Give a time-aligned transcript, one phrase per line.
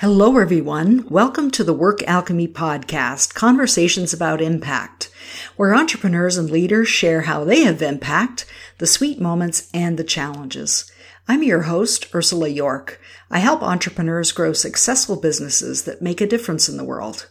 [0.00, 1.06] Hello, everyone.
[1.10, 5.10] Welcome to the Work Alchemy Podcast, Conversations about Impact,
[5.56, 8.46] where entrepreneurs and leaders share how they have impact,
[8.78, 10.90] the sweet moments, and the challenges.
[11.28, 12.98] I'm your host, Ursula York.
[13.30, 17.28] I help entrepreneurs grow successful businesses that make a difference in the world.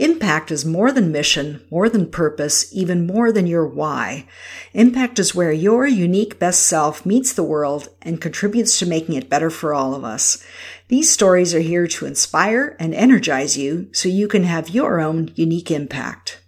[0.00, 4.26] Impact is more than mission, more than purpose, even more than your why.
[4.72, 9.28] Impact is where your unique best self meets the world and contributes to making it
[9.28, 10.42] better for all of us.
[10.90, 15.30] These stories are here to inspire and energize you so you can have your own
[15.36, 16.42] unique impact.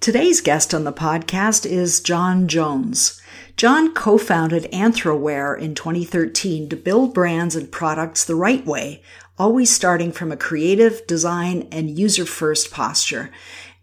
[0.00, 3.22] Today's guest on the podcast is John Jones.
[3.56, 9.04] John co-founded Anthroware in 2013 to build brands and products the right way
[9.38, 13.30] always starting from a creative, design, and user-first posture.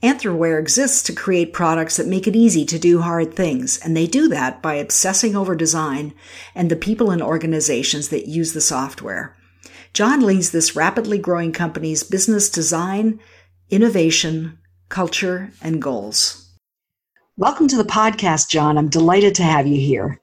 [0.01, 4.07] Anthroware exists to create products that make it easy to do hard things, and they
[4.07, 6.13] do that by obsessing over design
[6.53, 9.37] and the people and organizations that use the software.
[9.93, 13.19] John leads this rapidly growing company's business design,
[13.69, 14.57] innovation,
[14.89, 16.51] culture, and goals.
[17.37, 18.79] Welcome to the podcast, John.
[18.79, 20.19] I'm delighted to have you here.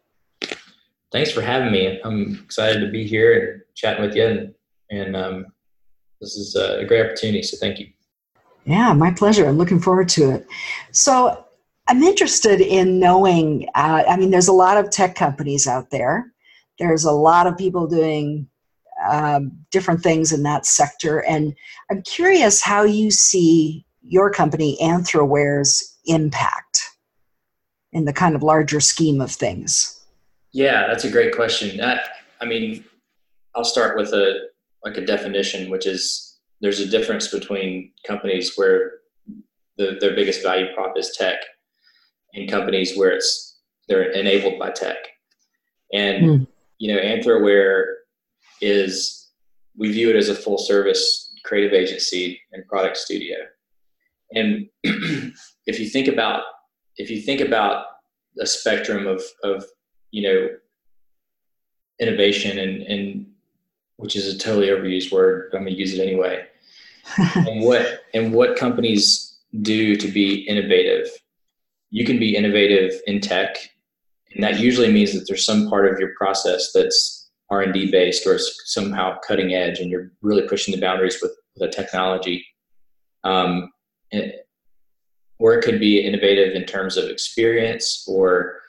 [1.12, 2.00] Thanks for having me.
[2.02, 4.54] I'm excited to be here and chatting with you and
[4.90, 5.46] and um,
[6.20, 7.44] this is a great opportunity.
[7.44, 7.86] So thank you.
[8.64, 9.46] Yeah, my pleasure.
[9.46, 10.48] I'm looking forward to it.
[10.90, 11.44] So
[11.86, 13.68] I'm interested in knowing.
[13.76, 16.32] Uh, I mean, there's a lot of tech companies out there.
[16.80, 18.49] There's a lot of people doing
[19.08, 21.54] um, different things in that sector, and
[21.90, 26.80] I'm curious how you see your company Anthroware's impact
[27.92, 30.00] in the kind of larger scheme of things.
[30.52, 31.76] Yeah, that's a great question.
[31.76, 32.02] That,
[32.40, 32.84] I mean,
[33.54, 34.48] I'll start with a
[34.84, 38.92] like a definition, which is there's a difference between companies where
[39.76, 41.38] the, their biggest value prop is tech
[42.34, 44.96] and companies where it's they're enabled by tech.
[45.92, 46.46] And mm.
[46.78, 47.94] you know, Anthroware
[48.60, 49.30] is
[49.76, 53.36] we view it as a full service creative agency and product studio.
[54.34, 54.68] And
[55.66, 56.42] if you think about
[56.96, 57.86] if you think about
[58.38, 59.64] a spectrum of of
[60.10, 60.48] you know
[62.00, 63.26] innovation and, and
[63.96, 65.48] which is a totally overused word.
[65.50, 66.46] but I'm going to use it anyway.
[67.34, 71.08] and what and what companies do to be innovative?
[71.90, 73.56] You can be innovative in tech,
[74.32, 77.19] and that usually means that there's some part of your process that's
[77.50, 81.32] R and D based or somehow cutting edge, and you're really pushing the boundaries with
[81.56, 82.46] the technology.
[83.24, 83.72] Um,
[84.12, 84.32] and,
[85.38, 88.60] or it could be innovative in terms of experience or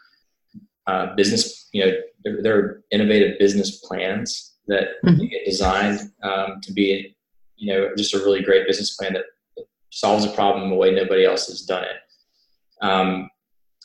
[0.88, 1.70] uh, business.
[1.74, 1.92] You know,
[2.24, 5.26] there, there are innovative business plans that mm-hmm.
[5.26, 7.16] get designed um, to be,
[7.58, 9.26] you know, just a really great business plan that
[9.90, 12.86] solves a problem in a way nobody else has done it.
[12.86, 13.30] Um,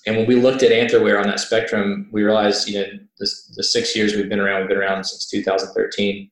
[0.06, 2.86] and when we looked at Anthroware on that spectrum, we realized, you know,
[3.18, 6.30] the, the six years we've been around, we've been around since 2013.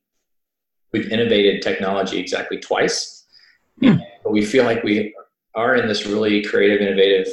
[0.93, 3.25] We've innovated technology exactly twice,
[3.81, 3.99] mm.
[4.23, 5.13] but we feel like we
[5.53, 7.27] are in this really creative, innovative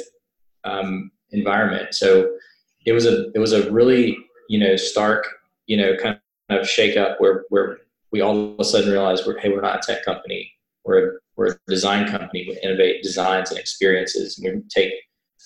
[0.65, 1.93] um, environment.
[1.93, 2.29] So
[2.85, 4.17] it was a it was a really
[4.49, 5.25] you know stark
[5.67, 7.79] you know kind of shake up where where
[8.11, 10.51] we all of a sudden realized we're hey we're not a tech company
[10.83, 14.93] we're a, we're a design company we innovate designs and experiences and we take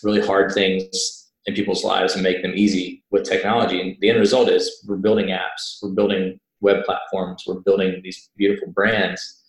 [0.04, 4.20] really hard things in people's lives and make them easy with technology and the end
[4.20, 9.44] result is we're building apps we're building web platforms we're building these beautiful brands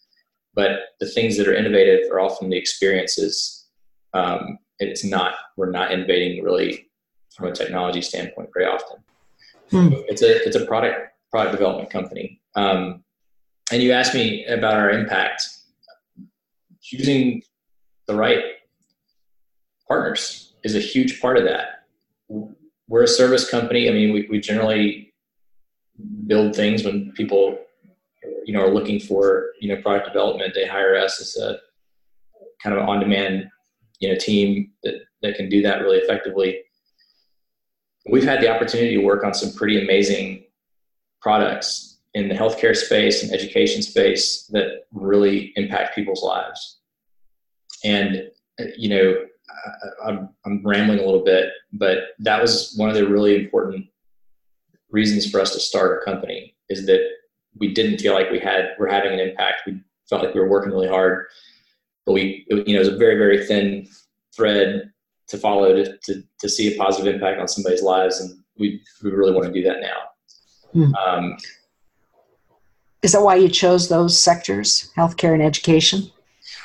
[0.55, 3.67] but the things that are innovative are often the experiences
[4.15, 6.89] um, it's not we're not innovating really
[7.35, 8.99] from a technology standpoint very often
[9.71, 9.89] hmm.
[10.09, 12.41] it's a it's a product product development company.
[12.55, 13.05] Um,
[13.71, 15.49] and you asked me about our impact.
[16.81, 17.43] Choosing
[18.07, 18.43] the right
[19.89, 21.85] partners is a huge part of that.
[22.89, 23.89] We're a service company.
[23.89, 25.13] I mean, we, we generally
[26.27, 27.59] build things when people,
[28.45, 30.55] you know, are looking for, you know, product development.
[30.55, 31.59] They hire us as a
[32.63, 33.49] kind of on-demand,
[34.01, 36.61] you know, team that, that can do that really effectively.
[38.11, 40.45] We've had the opportunity to work on some pretty amazing
[41.21, 46.79] products in the healthcare space and education space that really impact people's lives.
[47.85, 48.31] And,
[48.77, 49.15] you know,
[50.05, 53.87] I'm, I'm rambling a little bit, but that was one of the really important
[54.91, 57.01] reasons for us to start our company is that
[57.59, 59.63] we didn't feel like we had, we're having an impact.
[59.67, 61.27] We felt like we were working really hard,
[62.07, 63.89] but we, you know, it was a very, very thin
[64.35, 64.93] thread
[65.27, 68.21] to follow to, to, to see a positive impact on somebody's lives.
[68.21, 69.97] And we, we really want to do that now.
[70.73, 70.95] Hmm.
[70.95, 71.37] Um,
[73.03, 76.11] Is that why you chose those sectors, healthcare and education?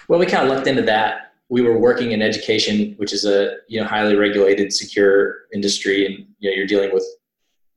[0.07, 1.32] Well, we kind of looked into that.
[1.53, 5.15] We were working in education, which is a you know highly regulated, secure
[5.53, 7.05] industry, and you know you're dealing with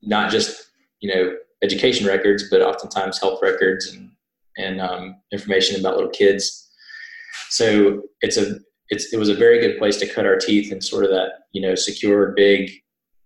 [0.02, 0.70] not just
[1.00, 1.23] you know
[1.62, 4.11] education records, but oftentimes health records and
[4.56, 6.70] and um, information about little kids.
[7.50, 8.46] So it's a
[8.88, 11.31] it's it was a very good place to cut our teeth in sort of that
[11.52, 12.70] you know secure, big,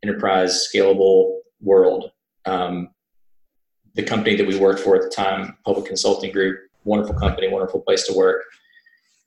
[0.02, 2.10] enterprise, scalable world.
[2.44, 2.90] Um,
[3.94, 7.80] the company that we worked for at the time, Public Consulting Group, wonderful company, wonderful
[7.80, 8.42] place to work.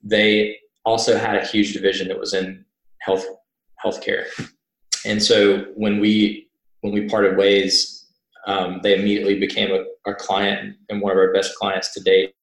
[0.04, 2.66] They also had a huge division that was in
[3.00, 3.26] health
[3.84, 4.26] healthcare,
[5.06, 6.50] and so when we
[6.82, 8.04] when we parted ways,
[8.46, 12.34] um, they immediately became a, our client and one of our best clients to date.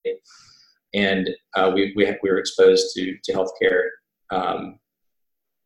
[0.95, 3.89] And uh, we, we, we were exposed to, to healthcare
[4.31, 4.79] um,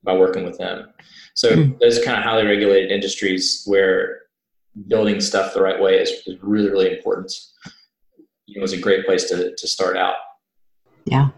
[0.03, 0.93] by working with them.
[1.35, 1.79] So mm.
[1.79, 4.23] those kind of highly regulated industries where
[4.89, 7.33] building stuff the right way is, is really, really important.
[8.49, 10.17] It was a great place to, to start out.
[11.05, 11.29] Yeah.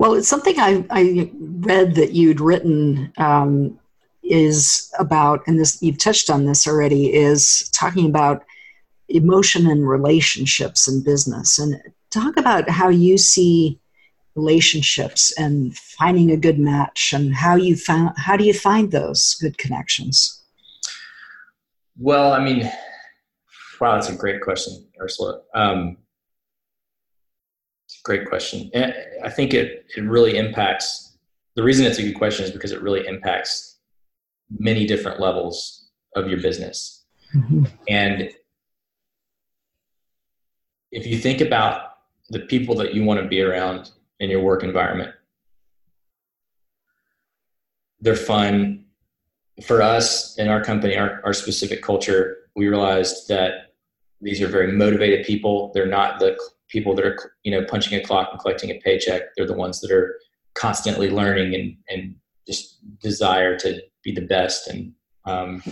[0.00, 3.78] Well, it's something I, I read that you'd written um,
[4.22, 8.42] is about, and this you've touched on this already, is talking about
[9.10, 11.58] emotion and relationships in business.
[11.58, 13.78] And talk about how you see
[14.36, 19.34] relationships and finding a good match and how you found how do you find those
[19.34, 20.42] good connections?
[21.98, 22.72] Well, I mean,
[23.78, 25.42] wow, that's a great question, Ursula.
[25.52, 25.98] Um,
[28.02, 28.70] great question.
[28.74, 28.94] And
[29.24, 31.10] I think it, it really impacts
[31.56, 33.78] the reason it's a good question is because it really impacts
[34.50, 37.04] many different levels of your business.
[37.34, 37.64] Mm-hmm.
[37.88, 38.30] And
[40.90, 41.96] if you think about
[42.30, 45.12] the people that you want to be around in your work environment,
[48.00, 48.86] they're fun.
[49.66, 53.69] For us in our company, our, our specific culture, we realized that
[54.20, 55.70] these are very motivated people.
[55.74, 56.38] They're not the
[56.68, 59.22] people that are, you know, punching a clock and collecting a paycheck.
[59.36, 60.16] They're the ones that are
[60.54, 62.14] constantly learning and, and
[62.46, 64.68] just desire to be the best.
[64.68, 64.92] And
[65.24, 65.62] um,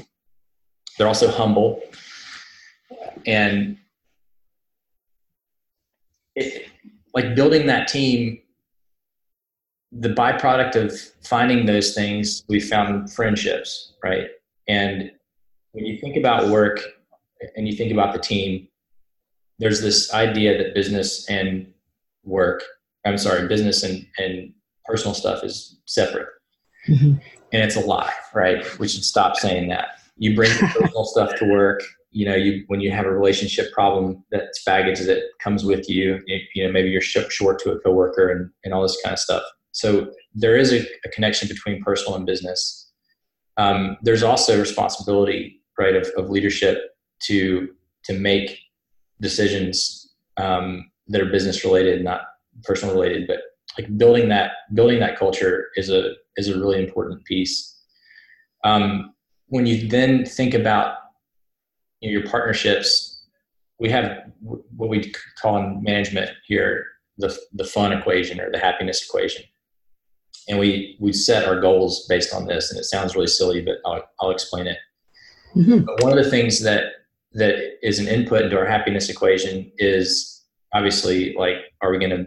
[0.97, 1.83] they're also humble.
[3.27, 3.79] And
[6.35, 6.69] it,
[7.15, 8.41] like building that team,
[9.93, 14.29] the byproduct of finding those things, we found friendships, right?
[14.69, 15.11] And
[15.73, 16.81] when you think about work
[17.57, 18.69] and you think about the team,
[19.59, 21.67] there's this idea that business and
[22.25, 22.63] work,
[23.05, 24.53] I'm sorry, business and, and
[24.85, 26.29] personal stuff is separate.
[26.89, 27.19] Mm-hmm
[27.53, 28.79] and it's a lie, right?
[28.79, 30.01] We should stop saying that.
[30.17, 31.83] You bring personal stuff to work.
[32.11, 36.21] You know, you when you have a relationship problem, that's baggage that comes with you.
[36.27, 39.19] You, you know, maybe you're short to a coworker and, and all this kind of
[39.19, 39.43] stuff.
[39.73, 42.91] So there is a, a connection between personal and business.
[43.57, 46.79] Um, there's also responsibility, right, of, of leadership
[47.27, 47.69] to
[48.05, 48.59] to make
[49.21, 52.23] decisions um, that are business related, not
[52.65, 53.27] personal related.
[53.27, 53.41] But
[53.79, 57.77] like building that building that culture is a is a really important piece.
[58.65, 59.15] Um,
[59.47, 60.97] when you then think about
[62.01, 63.27] you know, your partnerships,
[63.79, 64.31] we have
[64.77, 66.87] what we call in management here
[67.19, 69.45] the the fun equation or the happiness equation,
[70.49, 72.71] and we we set our goals based on this.
[72.71, 74.79] And it sounds really silly, but I'll I'll explain it.
[75.57, 75.85] Mm-hmm.
[75.85, 76.85] But one of the things that
[77.33, 80.45] that is an input into our happiness equation is
[80.75, 82.27] obviously like, are we going to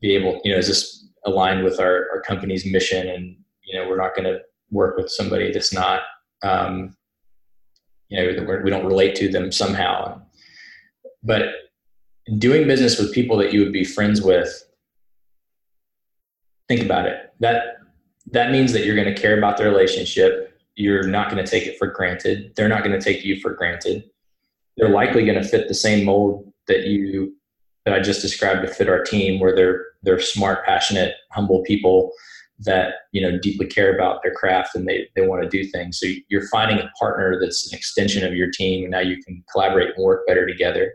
[0.00, 3.08] be able, you know, is this aligned with our, our company's mission?
[3.08, 3.36] And
[3.68, 4.40] you know we're not going to
[4.70, 6.02] work with somebody that's not
[6.42, 6.96] um,
[8.08, 10.20] you know that we don't relate to them somehow.
[11.22, 11.44] But
[12.38, 14.64] doing business with people that you would be friends with
[16.66, 17.32] think about it.
[17.40, 17.78] That
[18.32, 20.58] that means that you're going to care about the relationship.
[20.74, 22.52] You're not going to take it for granted.
[22.56, 24.04] They're not going to take you for granted
[24.78, 27.34] they're likely going to fit the same mold that you
[27.84, 32.12] that I just described to fit our team, where they're they're smart, passionate, humble people
[32.60, 35.98] that you know deeply care about their craft and they they want to do things.
[35.98, 39.44] So you're finding a partner that's an extension of your team, and now you can
[39.52, 40.92] collaborate and work better together.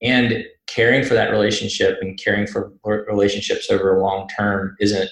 [0.00, 5.10] And caring for that relationship and caring for relationships over a long term isn't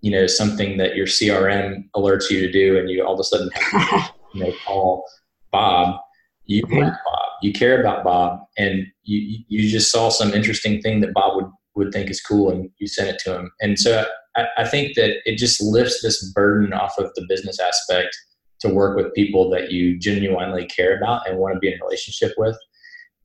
[0.00, 3.24] you know something that your CRM alerts you to do, and you all of a
[3.24, 5.04] sudden have to you know call
[5.52, 6.00] Bob.
[6.48, 11.00] You like Bob you care about Bob, and you you just saw some interesting thing
[11.00, 13.50] that Bob would would think is cool, and you sent it to him.
[13.60, 14.04] And so
[14.36, 18.16] I, I think that it just lifts this burden off of the business aspect
[18.60, 21.84] to work with people that you genuinely care about and want to be in a
[21.84, 22.56] relationship with,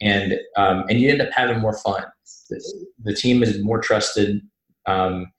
[0.01, 2.03] and um, and you end up having more fun.
[2.49, 4.41] The, the team is more trusted.
[4.85, 5.31] Um,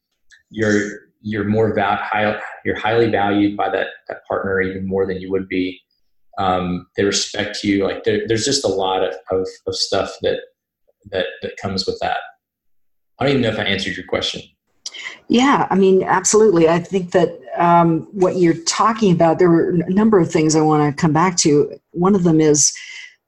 [0.50, 5.18] you're you're more val- high, you're highly valued by that, that partner even more than
[5.22, 5.80] you would be
[6.38, 7.84] um, they respect you.
[7.84, 10.40] Like there, there's just a lot of, of, of stuff that,
[11.10, 12.18] that, that comes with that.
[13.18, 14.42] I don't even know if I answered your question.
[15.28, 16.68] Yeah, I mean, absolutely.
[16.68, 20.60] I think that um, what you're talking about, there were a number of things I
[20.60, 21.78] want to come back to.
[21.92, 22.72] One of them is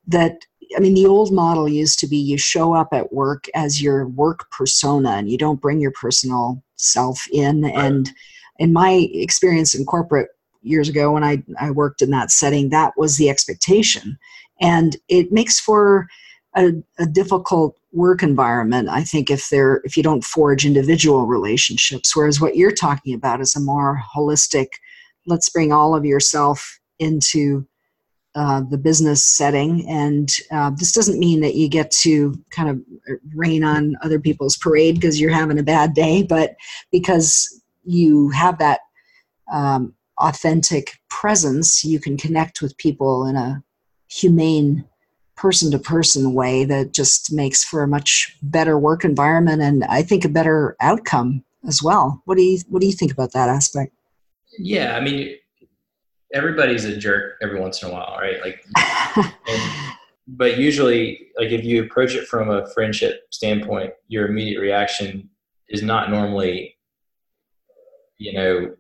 [0.09, 0.39] that
[0.77, 4.09] I mean, the old model used to be you show up at work as your
[4.09, 7.63] work persona and you don't bring your personal self in.
[7.63, 7.75] Right.
[7.75, 8.11] And
[8.59, 10.31] in my experience in corporate
[10.67, 14.19] years ago, when I, I worked in that setting, that was the expectation.
[14.61, 16.09] And it makes for
[16.57, 22.17] a, a difficult work environment, I think, if they're if you don't forge individual relationships.
[22.17, 24.69] Whereas what you're talking about is a more holistic,
[25.27, 27.67] let's bring all of yourself into
[28.35, 29.89] uh, the business setting.
[29.89, 32.83] And uh, this doesn't mean that you get to kind of
[33.35, 36.55] rain on other people's parade because you're having a bad day, but
[36.93, 38.81] because you have that
[39.51, 43.63] um, authentic presence, you can connect with people in a
[44.09, 44.85] humane,
[45.37, 50.03] person to person way that just makes for a much better work environment and I
[50.03, 52.23] think a better outcome as well.
[52.25, 53.93] What do you what do you think about that aspect?
[54.59, 55.37] Yeah, I mean,
[56.33, 58.41] everybody's a jerk every once in a while, right?
[58.41, 58.65] Like,
[59.49, 59.73] and,
[60.27, 65.29] but usually, like if you approach it from a friendship standpoint, your immediate reaction
[65.69, 66.77] is not normally,
[68.19, 68.75] you know,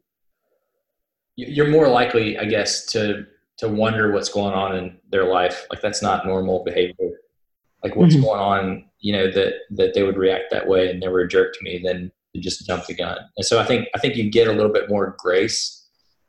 [1.37, 3.27] you're more likely, I guess, to
[3.59, 5.67] to wonder what's going on in their life.
[5.71, 7.21] Like that's not normal behavior.
[7.83, 8.25] Like what's mm-hmm.
[8.25, 11.29] going on, you know, that that they would react that way and they were a
[11.29, 13.19] jerk to me, then to just jump the gun.
[13.37, 15.77] And so I think I think you get a little bit more grace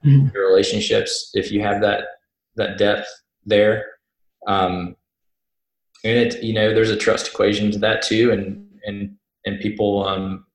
[0.06, 0.28] mm-hmm.
[0.34, 2.06] your relationships if you have that
[2.56, 3.08] that depth
[3.46, 3.86] there.
[4.48, 4.96] Um,
[6.04, 10.08] and it, you know, there's a trust equation to that too, and and and people,
[10.08, 10.46] um,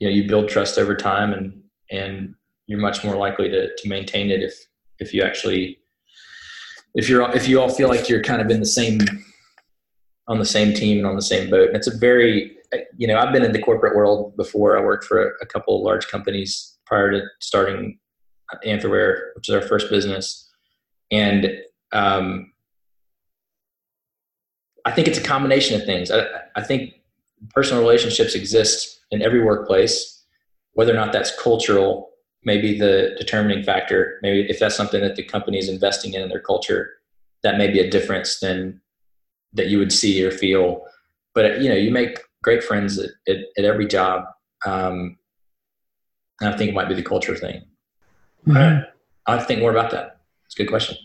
[0.00, 2.34] you know, you build trust over time, and and
[2.70, 4.54] you're much more likely to to maintain it if
[5.00, 5.80] if you actually
[6.94, 9.00] if you're if you all feel like you're kind of in the same
[10.28, 11.66] on the same team and on the same boat.
[11.66, 12.56] And it's a very
[12.96, 14.78] you know I've been in the corporate world before.
[14.78, 17.98] I worked for a, a couple of large companies prior to starting
[18.64, 20.48] Anthroware, which is our first business,
[21.10, 21.50] and
[21.90, 22.52] um,
[24.84, 26.12] I think it's a combination of things.
[26.12, 26.24] I,
[26.54, 26.94] I think
[27.50, 30.24] personal relationships exist in every workplace,
[30.74, 32.09] whether or not that's cultural,
[32.44, 34.18] maybe the determining factor.
[34.22, 36.90] Maybe if that's something that the company is investing in in their culture,
[37.42, 38.80] that may be a difference than
[39.52, 40.82] that you would see or feel.
[41.34, 44.24] But you know, you make great friends at, at, at every job.
[44.66, 45.16] Um,
[46.40, 47.62] and I think it might be the culture thing.
[48.46, 48.84] Mm-hmm.
[49.26, 50.20] I have to think more about that.
[50.46, 50.96] It's a good question.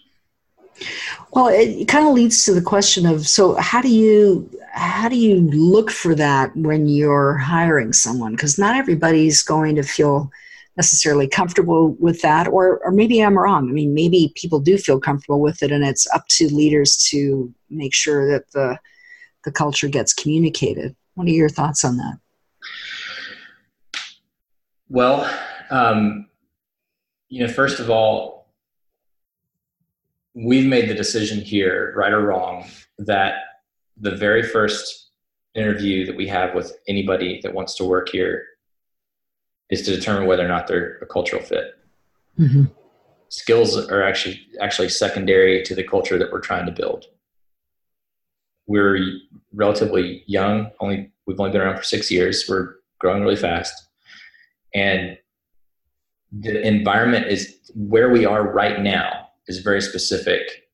[1.32, 5.16] Well, it kind of leads to the question of so how do you how do
[5.16, 8.34] you look for that when you're hiring someone?
[8.34, 10.32] Because not everybody's going to feel
[10.78, 13.70] necessarily comfortable with that, or or maybe I'm wrong.
[13.70, 17.54] I mean, maybe people do feel comfortable with it, and it's up to leaders to
[17.70, 18.78] make sure that the
[19.44, 20.96] the culture gets communicated.
[21.14, 22.20] What are your thoughts on that?
[24.90, 25.30] Well,
[25.70, 26.28] um,
[27.30, 28.50] you know, first of all,
[30.34, 32.66] we've made the decision here, right or wrong,
[33.00, 33.36] that
[33.98, 35.12] the very first
[35.54, 38.44] interview that we have with anybody that wants to work here
[39.70, 41.78] is to determine whether or not they're a cultural fit.
[42.40, 42.66] Mm-hmm.
[43.30, 47.06] Skills are actually actually secondary to the culture that we're trying to build.
[48.68, 49.00] We're
[49.54, 52.46] relatively young; only we've only been around for six years.
[52.48, 53.90] We're growing really fast,
[54.74, 55.18] and
[56.32, 60.68] the environment is where we are right now is very specific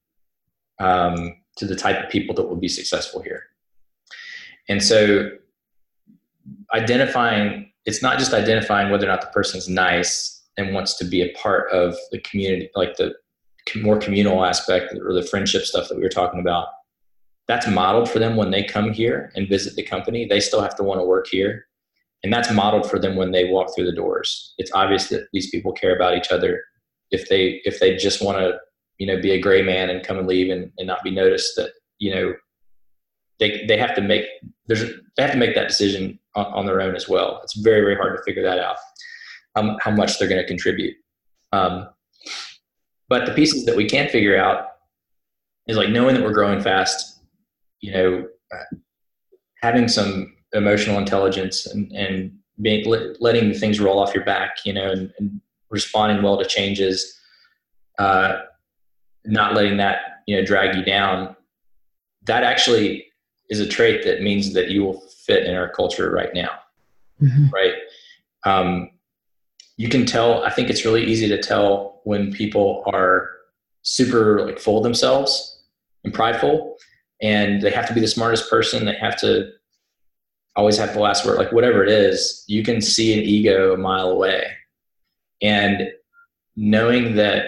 [0.79, 3.43] um, to the type of people that will be successful here.
[4.67, 5.29] And so
[6.73, 11.21] identifying, it's not just identifying whether or not the person's nice and wants to be
[11.21, 13.13] a part of the community, like the
[13.75, 16.67] more communal aspect or the friendship stuff that we were talking about.
[17.47, 20.25] That's modeled for them when they come here and visit the company.
[20.25, 21.65] They still have to want to work here
[22.23, 25.49] and that's modeled for them when they walk through the doors it's obvious that these
[25.49, 26.63] people care about each other
[27.11, 28.57] if they if they just want to
[28.97, 31.55] you know be a gray man and come and leave and, and not be noticed
[31.55, 32.33] that you know
[33.39, 34.25] they they have to make
[34.67, 34.83] there's
[35.17, 37.95] they have to make that decision on, on their own as well it's very very
[37.95, 38.77] hard to figure that out
[39.55, 40.95] um, how much they're going to contribute
[41.51, 41.89] um,
[43.09, 44.67] but the pieces that we can't figure out
[45.67, 47.21] is like knowing that we're growing fast
[47.81, 48.25] you know
[49.61, 52.85] having some emotional intelligence and, and being
[53.19, 57.19] letting things roll off your back, you know, and, and responding well to changes,
[57.97, 58.39] uh,
[59.25, 61.35] not letting that you know drag you down.
[62.23, 63.05] That actually
[63.51, 66.49] is a trait that means that you will fit in our culture right now,
[67.21, 67.49] mm-hmm.
[67.49, 67.73] right?
[68.45, 68.89] Um,
[69.77, 70.43] you can tell.
[70.43, 73.29] I think it's really easy to tell when people are
[73.83, 75.63] super like full of themselves
[76.03, 76.77] and prideful,
[77.21, 78.85] and they have to be the smartest person.
[78.85, 79.51] They have to
[80.55, 83.77] always have the last word, like whatever it is, you can see an ego a
[83.77, 84.45] mile away.
[85.41, 85.91] And
[86.55, 87.45] knowing that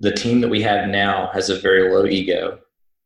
[0.00, 2.58] the team that we have now has a very low ego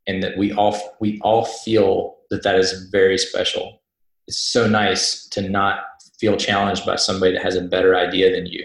[0.07, 3.81] and that we all we all feel that that is very special.
[4.27, 5.81] It's so nice to not
[6.19, 8.65] feel challenged by somebody that has a better idea than you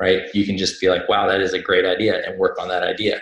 [0.00, 0.22] right?
[0.34, 2.82] You can just be like wow that is a great idea and work on that
[2.82, 3.20] idea.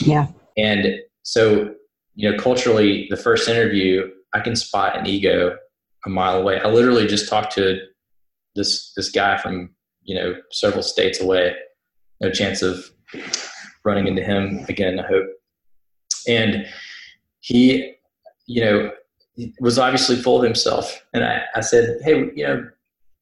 [0.00, 0.28] Yeah.
[0.56, 1.74] And so
[2.14, 5.56] you know culturally the first interview i can spot an ego
[6.04, 6.60] a mile away.
[6.60, 7.78] I literally just talked to
[8.54, 9.70] this this guy from
[10.02, 11.54] you know several states away.
[12.20, 12.90] No chance of
[13.84, 15.26] running into him again i hope
[16.28, 16.66] and
[17.40, 17.94] he
[18.46, 18.90] you know
[19.60, 21.04] was obviously full of himself.
[21.12, 22.68] And I, I said hey you know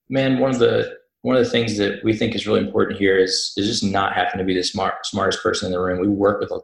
[0.09, 3.19] man one of the one of the things that we think is really important here
[3.19, 6.01] is is just not having to be the smart smartest person in the room.
[6.01, 6.61] We work with a,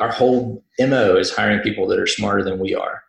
[0.00, 3.02] our whole mo is hiring people that are smarter than we are.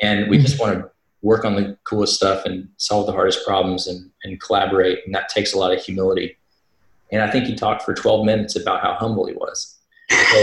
[0.00, 0.90] And we just want to
[1.22, 4.98] work on the coolest stuff and solve the hardest problems and, and collaborate.
[5.06, 6.36] And that takes a lot of humility.
[7.12, 9.78] And i think he talked for 12 minutes about how humble he was.
[10.10, 10.38] So,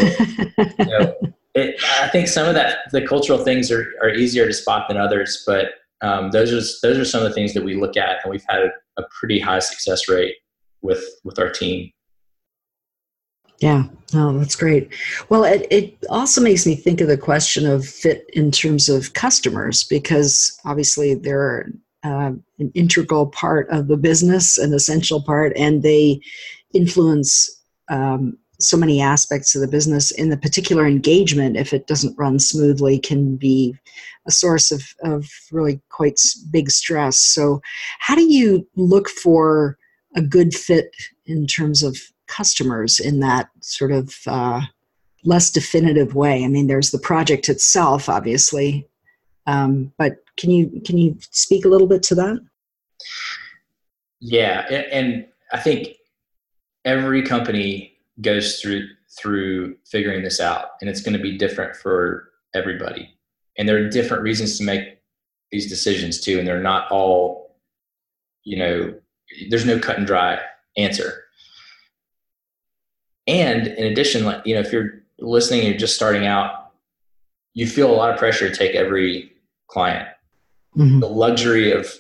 [0.57, 1.15] you know,
[1.53, 4.97] it, I think some of that the cultural things are, are easier to spot than
[4.97, 5.65] others, but
[6.01, 8.45] um, those are those are some of the things that we look at, and we've
[8.49, 10.35] had a, a pretty high success rate
[10.81, 11.91] with with our team.
[13.59, 14.91] Yeah, no, that's great.
[15.29, 19.13] Well, it, it also makes me think of the question of fit in terms of
[19.13, 21.69] customers, because obviously they're
[22.03, 26.21] uh, an integral part of the business, an essential part, and they
[26.73, 32.17] influence um, so many aspects of the business in the particular engagement if it doesn't
[32.17, 33.75] run smoothly can be
[34.27, 36.19] a source of, of really quite
[36.51, 37.17] big stress.
[37.17, 37.61] So
[37.99, 39.77] how do you look for
[40.15, 44.61] a good fit in terms of customers in that sort of uh,
[45.23, 46.43] less definitive way?
[46.43, 48.87] I mean there's the project itself obviously
[49.47, 52.39] um, but can you can you speak a little bit to that?
[54.19, 55.95] Yeah and i think
[56.85, 57.90] every company
[58.21, 58.87] goes through
[59.19, 63.09] through figuring this out and it's going to be different for everybody.
[63.57, 64.99] And there are different reasons to make
[65.51, 67.57] these decisions too and they're not all
[68.43, 68.93] you know
[69.49, 70.39] there's no cut and dry
[70.77, 71.23] answer.
[73.27, 76.71] And in addition like you know if you're listening and you're just starting out
[77.53, 79.33] you feel a lot of pressure to take every
[79.67, 80.07] client.
[80.77, 81.01] Mm-hmm.
[81.01, 81.93] the luxury of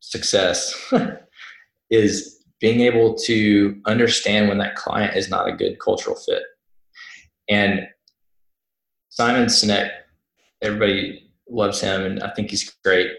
[0.00, 0.74] success
[1.90, 6.44] is being able to understand when that client is not a good cultural fit.
[7.48, 7.88] And
[9.08, 9.90] Simon Sinek,
[10.62, 13.10] everybody loves him, and I think he's great.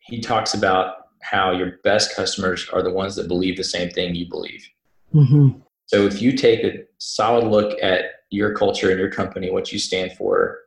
[0.00, 4.16] He talks about how your best customers are the ones that believe the same thing
[4.16, 4.68] you believe.
[5.14, 5.60] Mm-hmm.
[5.86, 9.78] So if you take a solid look at your culture and your company, what you
[9.78, 10.58] stand for,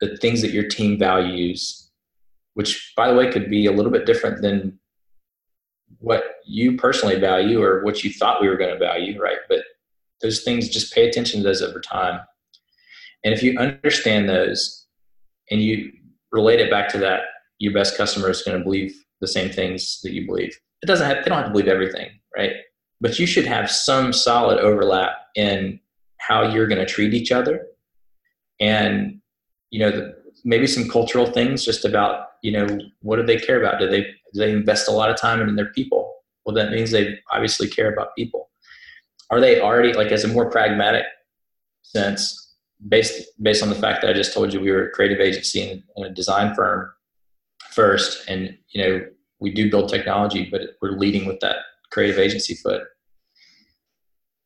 [0.00, 1.90] the things that your team values,
[2.54, 4.78] which by the way could be a little bit different than
[5.98, 9.38] what you personally value or what you thought we were going to value, right?
[9.48, 9.60] But
[10.20, 12.20] those things, just pay attention to those over time.
[13.24, 14.86] And if you understand those
[15.50, 15.92] and you
[16.32, 17.22] relate it back to that,
[17.58, 20.58] your best customer is going to believe the same things that you believe.
[20.82, 22.52] It doesn't have, they don't have to believe everything, right?
[23.00, 25.78] But you should have some solid overlap in
[26.18, 27.66] how you're going to treat each other
[28.60, 29.20] and,
[29.70, 32.66] you know, the, maybe some cultural things just about, you know,
[33.02, 33.78] what do they care about?
[33.78, 36.14] Do they do they invest a lot of time in their people.
[36.44, 38.50] Well, that means they obviously care about people.
[39.30, 41.04] Are they already like as a more pragmatic
[41.82, 42.54] sense,
[42.88, 45.70] based based on the fact that I just told you we were a creative agency
[45.70, 46.90] and, and a design firm
[47.70, 49.06] first, and you know
[49.38, 51.56] we do build technology, but we're leading with that
[51.90, 52.82] creative agency foot.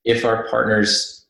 [0.05, 1.27] If our partners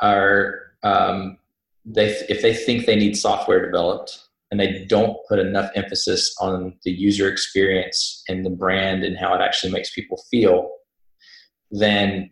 [0.00, 1.38] are um,
[1.84, 4.18] they if they think they need software developed
[4.52, 9.32] and they don't put enough emphasis on the user experience and the brand and how
[9.34, 10.70] it actually makes people feel,
[11.70, 12.30] then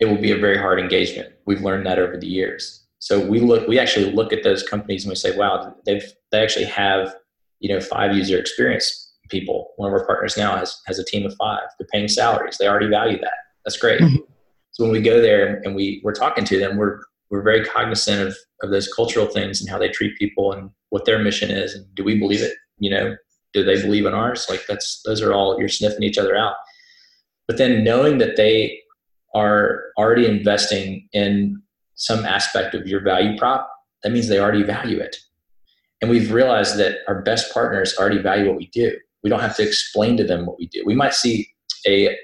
[0.00, 1.32] it will be a very hard engagement.
[1.46, 2.86] We've learned that over the years.
[2.98, 6.42] So we look, we actually look at those companies and we say, wow, they've, they
[6.42, 7.14] actually have,
[7.58, 9.72] you know, five user experience people.
[9.76, 11.62] One of our partners now has, has a team of five.
[11.78, 12.58] They're paying salaries.
[12.58, 13.32] They already value that.
[13.64, 14.02] That's great.
[14.02, 14.16] Mm-hmm.
[14.72, 18.28] So when we go there and we, we're talking to them, we're, we're very cognizant
[18.28, 21.74] of, of those cultural things and how they treat people and what their mission is.
[21.74, 22.54] And do we believe it?
[22.78, 23.16] You know
[23.52, 24.46] do they believe in ours?
[24.48, 26.54] Like that's those are all you're sniffing each other out.
[27.46, 28.78] But then knowing that they
[29.34, 31.60] are already investing in
[31.94, 33.70] some aspect of your value prop
[34.02, 35.16] that means they already value it.
[36.00, 38.96] And we've realized that our best partners already value what we do.
[39.22, 40.82] We don't have to explain to them what we do.
[40.86, 41.48] We might see
[41.86, 42.16] a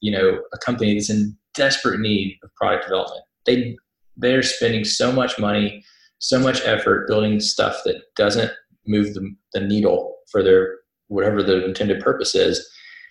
[0.00, 3.22] you know a company that's in desperate need of product development.
[3.44, 3.76] They
[4.16, 5.84] they're spending so much money,
[6.18, 8.52] so much effort building stuff that doesn't
[8.86, 12.68] move the, the needle for their whatever the intended purpose is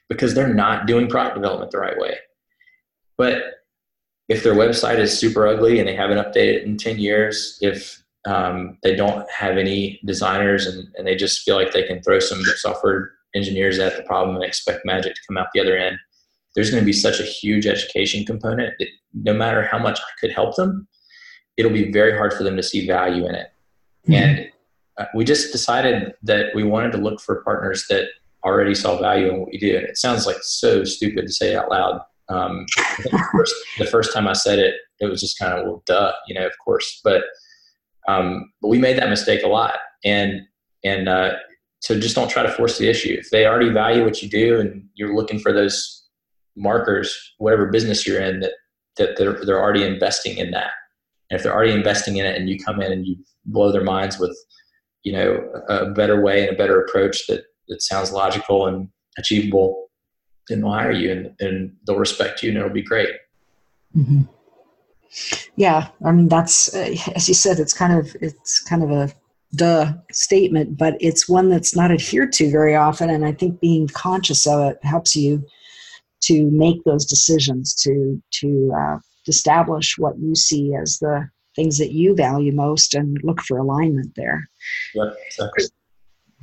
[0.10, 2.18] because they're not doing product development the right way.
[3.18, 3.44] But
[4.28, 8.02] if their website is super ugly and they haven't updated it in 10 years, if
[8.26, 12.20] um, they don't have any designers and, and they just feel like they can throw
[12.20, 15.98] some software engineers at the problem and expect magic to come out the other end
[16.56, 20.12] there's going to be such a huge education component that no matter how much i
[20.20, 20.88] could help them
[21.58, 23.48] it'll be very hard for them to see value in it.
[24.08, 24.14] Mm-hmm.
[24.14, 24.52] and
[24.98, 28.06] uh, we just decided that we wanted to look for partners that
[28.44, 29.78] already saw value in what we do.
[29.78, 32.02] And it sounds like so stupid to say it out loud.
[32.30, 32.66] Um,
[33.04, 36.14] the, first, the first time i said it it was just kind of well duh
[36.28, 37.02] you know of course.
[37.04, 37.24] But
[38.08, 40.42] um, but we made that mistake a lot, and
[40.84, 41.34] and uh,
[41.82, 43.16] so just don't try to force the issue.
[43.20, 46.01] If they already value what you do, and you're looking for those
[46.56, 48.54] markers, whatever business you're in, that
[48.98, 50.72] that they're they're already investing in that.
[51.30, 53.84] And if they're already investing in it, and you come in and you blow their
[53.84, 54.36] minds with,
[55.04, 59.90] you know, a better way and a better approach that that sounds logical and achievable,
[60.50, 63.10] then they'll hire you and, and they'll respect you, and it'll be great.
[63.96, 64.24] Mm-hmm
[65.56, 69.12] yeah i mean that's uh, as you said it's kind of it's kind of a
[69.56, 73.88] duh statement but it's one that's not adhered to very often and i think being
[73.90, 75.44] conscious of it helps you
[76.22, 81.92] to make those decisions to to uh, establish what you see as the things that
[81.92, 84.50] you value most and look for alignment there
[84.96, 85.66] yeah exactly.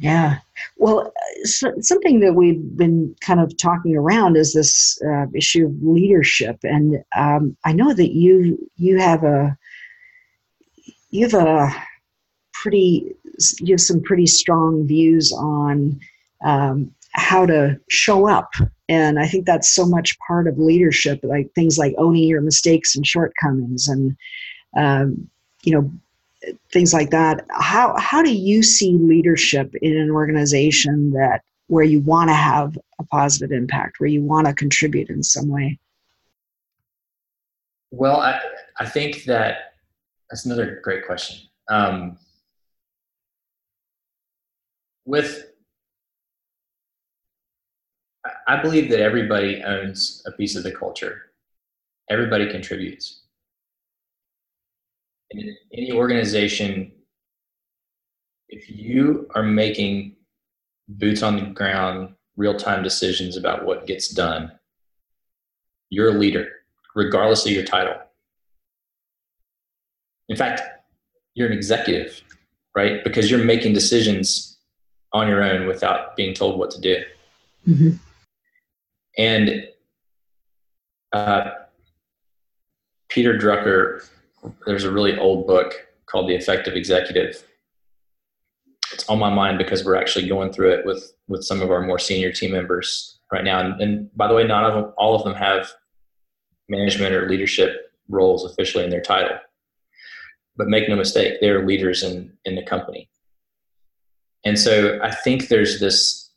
[0.00, 0.38] Yeah.
[0.76, 1.12] Well,
[1.42, 6.58] so, something that we've been kind of talking around is this uh, issue of leadership,
[6.62, 9.58] and um, I know that you you have a
[11.10, 11.74] you have a
[12.52, 13.12] pretty
[13.58, 15.98] you have some pretty strong views on
[16.44, 18.50] um, how to show up,
[18.88, 22.96] and I think that's so much part of leadership, like things like owning your mistakes
[22.96, 24.16] and shortcomings, and
[24.76, 25.28] um,
[25.62, 25.90] you know
[26.72, 27.44] things like that.
[27.50, 32.76] How how do you see leadership in an organization that where you want to have
[32.98, 35.78] a positive impact, where you want to contribute in some way?
[37.90, 38.40] Well, I
[38.78, 39.74] I think that
[40.30, 41.48] that's another great question.
[41.70, 42.18] Um,
[45.04, 45.47] with
[48.48, 51.26] I believe that everybody owns a piece of the culture.
[52.10, 53.20] Everybody contributes
[55.30, 56.92] in any organization,
[58.48, 60.16] if you are making
[60.88, 64.52] boots on the ground, real time decisions about what gets done,
[65.90, 66.48] you're a leader,
[66.94, 67.96] regardless of your title.
[70.28, 70.62] In fact,
[71.34, 72.22] you're an executive,
[72.74, 73.02] right?
[73.04, 74.58] Because you're making decisions
[75.12, 77.02] on your own without being told what to do.
[77.66, 77.90] Mm-hmm.
[79.18, 79.68] And
[81.12, 81.50] uh,
[83.08, 84.08] Peter Drucker
[84.66, 85.74] there's a really old book
[86.06, 87.42] called The Effective Executive.
[88.92, 91.82] It's on my mind because we're actually going through it with with some of our
[91.82, 93.60] more senior team members right now.
[93.60, 95.70] And, and by the way, not of them, all of them have
[96.70, 99.36] management or leadership roles officially in their title.
[100.56, 103.10] But make no mistake, they're leaders in in the company.
[104.44, 106.30] And so I think there's this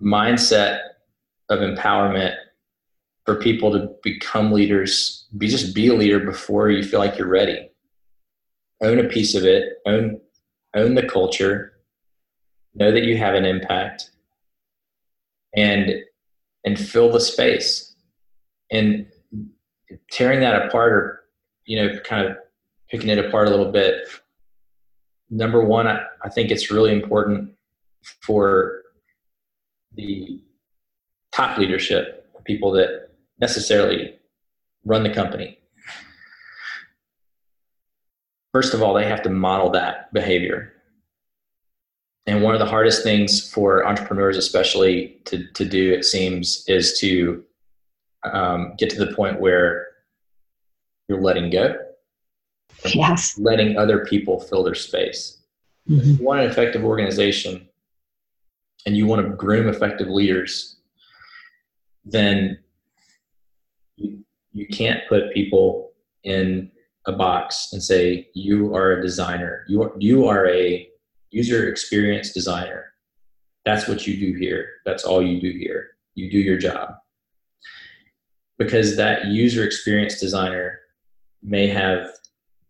[0.00, 0.80] mindset
[1.52, 2.34] of empowerment
[3.24, 7.28] for people to become leaders be just be a leader before you feel like you're
[7.28, 7.70] ready.
[8.82, 9.78] Own a piece of it.
[9.86, 10.20] Own
[10.74, 11.74] own the culture.
[12.74, 14.10] Know that you have an impact.
[15.54, 15.94] And
[16.64, 17.94] and fill the space.
[18.70, 19.06] And
[20.10, 21.24] tearing that apart or
[21.66, 22.36] you know kind of
[22.90, 24.08] picking it apart a little bit
[25.30, 27.50] number one i, I think it's really important
[28.22, 28.82] for
[29.94, 30.42] the
[31.32, 33.08] top leadership people that
[33.40, 34.16] necessarily
[34.84, 35.58] run the company.
[38.52, 40.72] First of all, they have to model that behavior.
[42.26, 46.98] And one of the hardest things for entrepreneurs, especially to, to do, it seems, is
[47.00, 47.42] to
[48.30, 49.88] um, get to the point where
[51.08, 51.76] you're letting go.
[52.84, 53.38] Yes.
[53.38, 55.38] Letting other people fill their space.
[55.88, 56.00] Mm-hmm.
[56.00, 57.68] If you want an effective organization
[58.86, 60.76] and you want to groom effective leaders,
[62.04, 62.58] then
[63.96, 65.92] you you can't put people
[66.24, 66.70] in
[67.06, 69.64] a box and say you are a designer.
[69.68, 70.88] You are, you are a
[71.30, 72.92] user experience designer.
[73.64, 74.68] That's what you do here.
[74.84, 75.90] That's all you do here.
[76.14, 76.94] You do your job.
[78.58, 80.80] Because that user experience designer
[81.42, 82.10] may have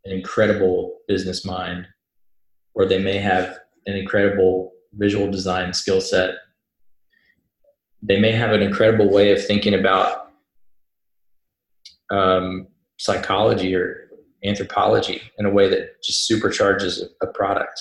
[0.05, 1.87] an incredible business mind
[2.75, 6.37] or they may have an incredible visual design skill set
[8.03, 10.31] they may have an incredible way of thinking about
[12.11, 12.67] um,
[12.99, 14.09] psychology or
[14.45, 17.81] anthropology in a way that just supercharges a, product.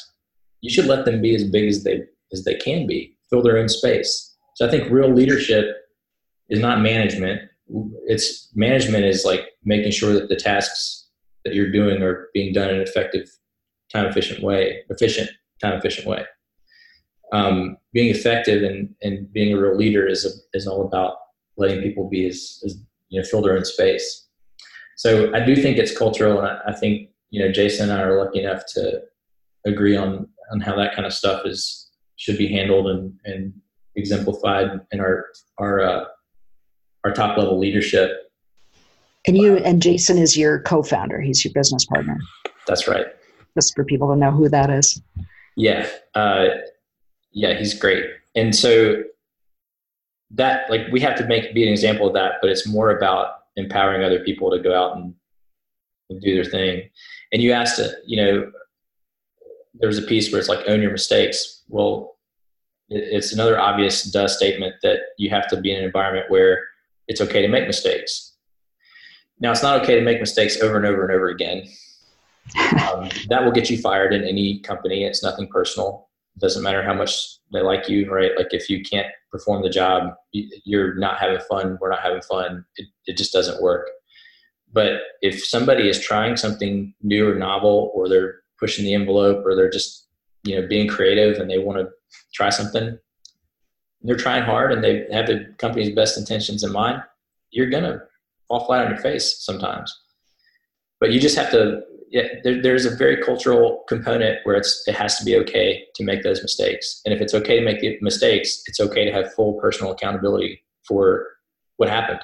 [0.62, 3.57] You should let them be as big as they as they can be, fill their
[3.57, 4.38] own space.
[4.55, 5.65] So I think real leadership
[6.49, 7.41] is not management.
[8.05, 11.10] It's management is like making sure that the tasks
[11.43, 13.27] that you're doing are being done in an effective
[13.91, 15.29] time efficient way, efficient,
[15.62, 16.25] time efficient way.
[17.34, 21.15] Um, being effective and, and being a real leader is, a, is all about
[21.56, 22.78] letting people be as, as,
[23.10, 24.28] you know, fill their own space.
[24.98, 26.39] So I do think it's cultural.
[26.39, 29.02] And I, I think, you know, Jason and I are lucky enough to
[29.65, 33.54] agree on, on how that kind of stuff is, should be handled and, and
[33.96, 36.06] exemplified in our, our, uh,
[37.06, 38.12] our top level leadership.
[39.26, 41.22] And you and Jason is your co-founder.
[41.22, 42.20] He's your business partner.
[42.67, 43.06] That's right.
[43.56, 45.02] Just for people to know who that is.
[45.56, 45.88] Yeah.
[46.15, 46.48] Uh,
[47.32, 48.06] yeah, he's great.
[48.36, 49.04] And so
[50.32, 53.36] that like we have to make be an example of that, but it's more about
[53.56, 55.13] empowering other people to go out and,
[56.10, 56.89] and do their thing.
[57.32, 58.52] And you asked, it, you know,
[59.74, 61.63] there's a piece where it's like own your mistakes.
[61.67, 62.17] Well,
[62.89, 66.65] it's another obvious duh statement that you have to be in an environment where
[67.08, 68.34] it's okay to make mistakes.
[69.39, 71.67] Now, it's not okay to make mistakes over and over and over again.
[72.91, 75.06] Um, that will get you fired in any company.
[75.06, 76.10] It's nothing personal.
[76.38, 78.32] Doesn't matter how much they like you, right?
[78.38, 81.78] Like if you can't perform the job, you're not having fun.
[81.80, 82.65] We're not having fun.
[82.78, 83.89] It, it just doesn't work.
[84.74, 89.56] But if somebody is trying something new or novel, or they're pushing the envelope, or
[89.56, 90.08] they're just
[90.44, 91.89] you know being creative and they want to
[92.34, 92.98] try something,
[94.02, 97.02] they're trying hard and they have the company's best intentions in mind.
[97.52, 98.02] You're gonna
[98.48, 99.94] fall flat on your face sometimes,
[101.00, 104.95] but you just have to yeah, there, there's a very cultural component where it's it
[104.95, 107.97] has to be okay to make those mistakes, and if it's okay to make the
[108.02, 111.26] mistakes, it's okay to have full personal accountability for
[111.78, 112.19] what happened,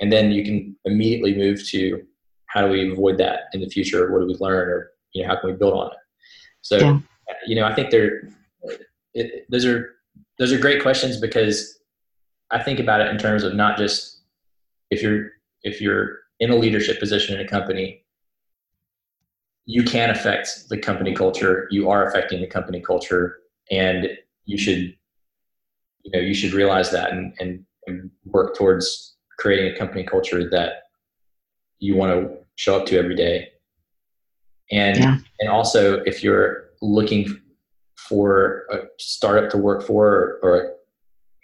[0.00, 2.02] and then you can immediately move to
[2.46, 4.10] how do we avoid that in the future?
[4.10, 5.98] What do we learn, or you know how can we build on it?
[6.62, 6.98] So, yeah.
[7.46, 8.28] you know, I think there,
[9.50, 9.90] those are
[10.38, 11.78] those are great questions because
[12.50, 14.22] I think about it in terms of not just
[14.90, 15.32] if you're
[15.64, 18.01] if you're in a leadership position in a company
[19.64, 21.68] you can affect the company culture.
[21.70, 23.38] You are affecting the company culture,
[23.70, 24.08] and
[24.44, 24.96] you should,
[26.02, 30.48] you know, you should realize that and, and, and work towards creating a company culture
[30.50, 30.84] that
[31.78, 33.48] you want to show up to every day.
[34.70, 35.18] And yeah.
[35.40, 37.40] and also, if you're looking
[37.96, 40.72] for a startup to work for, or, or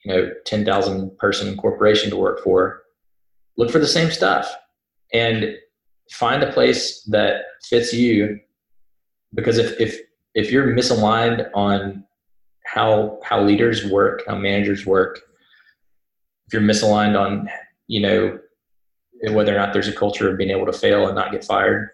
[0.05, 2.83] you know, ten thousand person corporation to work for,
[3.57, 4.53] look for the same stuff.
[5.13, 5.57] And
[6.11, 8.41] find a place that fits you
[9.35, 10.01] because if if
[10.35, 12.05] if you're misaligned on
[12.65, 15.21] how how leaders work how managers work
[16.47, 17.49] if you're misaligned on
[17.87, 18.39] you know
[19.33, 21.91] whether or not there's a culture of being able to fail and not get fired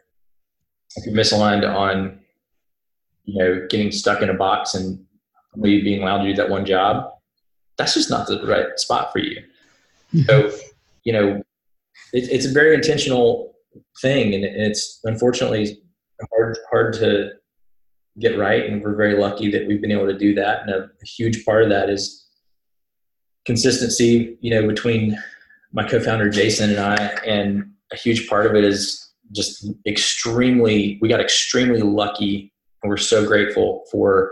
[0.96, 2.20] if you're misaligned on
[3.24, 5.04] you know getting stuck in a box and
[5.56, 7.10] only being allowed to do that one job
[7.76, 9.42] that's just not the right spot for you
[10.12, 10.22] mm-hmm.
[10.22, 10.50] so
[11.04, 11.42] you know
[12.12, 13.53] it, it's a very intentional
[14.00, 15.78] thing, and it's unfortunately
[16.30, 17.30] hard hard to
[18.20, 18.64] get right.
[18.64, 20.62] And we're very lucky that we've been able to do that.
[20.62, 22.26] And a, a huge part of that is
[23.44, 24.38] consistency.
[24.40, 25.18] You know, between
[25.72, 30.98] my co-founder Jason and I, and a huge part of it is just extremely.
[31.00, 34.30] We got extremely lucky, and we're so grateful for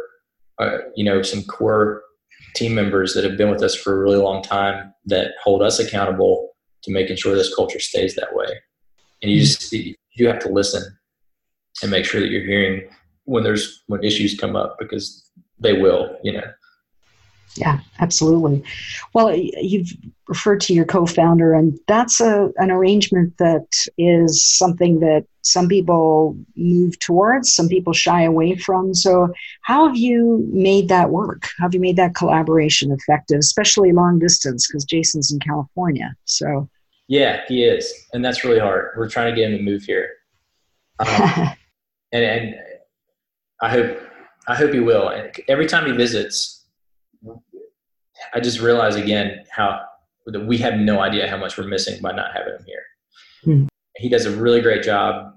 [0.58, 2.02] uh, you know some core
[2.54, 5.78] team members that have been with us for a really long time that hold us
[5.78, 6.50] accountable
[6.82, 8.46] to making sure this culture stays that way
[9.22, 10.82] and you just you have to listen
[11.82, 12.88] and make sure that you're hearing
[13.24, 16.44] when there's when issues come up because they will you know.
[17.54, 18.64] Yeah absolutely.
[19.14, 19.92] Well you've
[20.26, 23.66] referred to your co-founder and that's a, an arrangement that
[23.98, 28.94] is something that some people move towards some people shy away from.
[28.94, 29.32] So
[29.62, 31.48] how have you made that work?
[31.58, 36.68] How have you made that collaboration effective especially long distance because jason's in california so
[37.08, 38.90] yeah, he is, and that's really hard.
[38.96, 40.10] We're trying to get him to move here,
[40.98, 41.08] um,
[42.12, 42.54] and and
[43.60, 43.98] I hope
[44.48, 45.08] I hope he will.
[45.08, 46.66] And every time he visits,
[48.34, 49.80] I just realize again how
[50.26, 52.82] that we have no idea how much we're missing by not having him here.
[53.44, 53.66] Hmm.
[53.96, 55.32] He does a really great job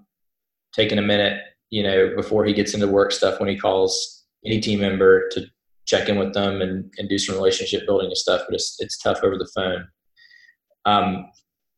[0.73, 4.59] taking a minute, you know, before he gets into work stuff when he calls any
[4.59, 5.45] team member to
[5.85, 8.41] check in with them and, and do some relationship building and stuff.
[8.47, 9.87] But it's it's tough over the phone.
[10.85, 11.25] Um,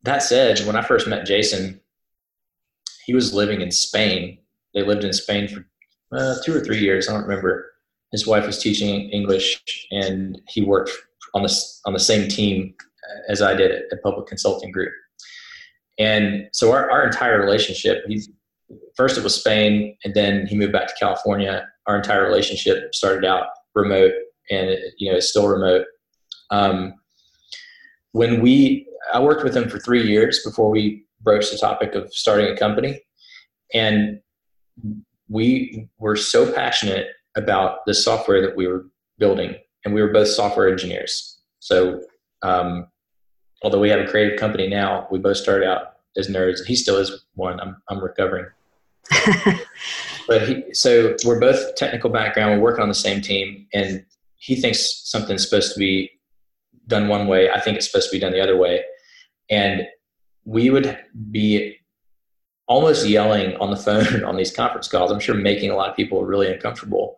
[0.08, 1.80] that said, when I first met Jason,
[3.06, 4.38] he was living in Spain.
[4.74, 5.66] They lived in Spain for
[6.16, 7.08] uh, two or three years.
[7.08, 7.72] I don't remember.
[8.12, 10.92] His wife was teaching English, and he worked
[11.34, 11.54] on the
[11.86, 12.74] on the same team
[13.30, 14.94] as I did at Public Consulting Group.
[16.00, 18.22] And so our, our entire relationship, he,
[18.96, 21.68] first it was Spain, and then he moved back to California.
[21.88, 24.14] Our entire relationship started out remote,
[24.52, 25.86] and it, you know it's still remote.
[26.50, 26.94] Um,
[28.14, 32.14] when we I worked with him for three years before we broached the topic of
[32.14, 33.02] starting a company.
[33.74, 34.20] And
[35.30, 38.86] we were so passionate about the software that we were
[39.18, 41.40] building, and we were both software engineers.
[41.60, 42.02] So,
[42.44, 42.88] um,
[43.62, 46.66] although we have a creative company now, we both started out as nerds.
[46.66, 47.60] He still is one.
[47.60, 48.46] I'm I'm recovering.
[50.28, 52.52] but he, so we're both technical background.
[52.52, 54.06] We're working on the same team, and
[54.38, 56.12] he thinks something's supposed to be
[56.88, 57.50] done one way.
[57.50, 58.84] I think it's supposed to be done the other way,
[59.50, 59.84] and
[60.46, 60.98] we would
[61.32, 61.76] be
[62.68, 65.12] almost yelling on the phone on these conference calls.
[65.12, 67.16] I'm sure making a lot of people really uncomfortable.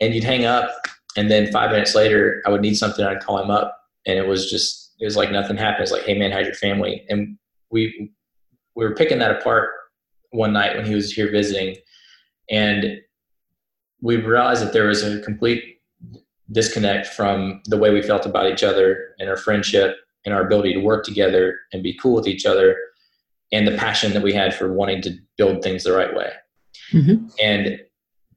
[0.00, 0.70] And you'd hang up,
[1.16, 3.04] and then five minutes later, I would need something.
[3.04, 5.84] I'd call him up, and it was just it was like nothing happened.
[5.84, 7.04] It's like, hey man, how's your family?
[7.08, 7.38] And
[7.70, 8.10] we
[8.74, 9.70] we were picking that apart
[10.30, 11.76] one night when he was here visiting,
[12.50, 12.98] and
[14.02, 15.75] we realized that there was a complete
[16.52, 20.72] disconnect from the way we felt about each other and our friendship and our ability
[20.72, 22.76] to work together and be cool with each other
[23.52, 26.32] and the passion that we had for wanting to build things the right way.
[26.92, 27.26] Mm-hmm.
[27.40, 27.80] And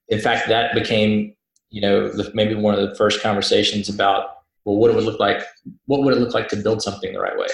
[0.07, 1.35] in fact, that became,
[1.69, 4.29] you know, the, maybe one of the first conversations about,
[4.65, 5.43] well, what it would look like,
[5.85, 7.47] what would it look like to build something the right way?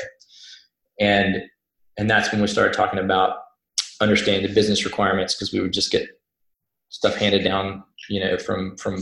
[1.00, 1.44] And,
[1.98, 3.38] and that's when we started talking about
[4.02, 6.10] understanding the business requirements because we would just get
[6.90, 8.98] stuff handed down, you know, from, from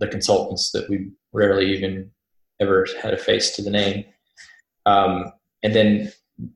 [0.00, 2.10] the consultants that we rarely even
[2.60, 4.04] ever had a face to the name.
[4.86, 5.32] Um,
[5.62, 6.12] and then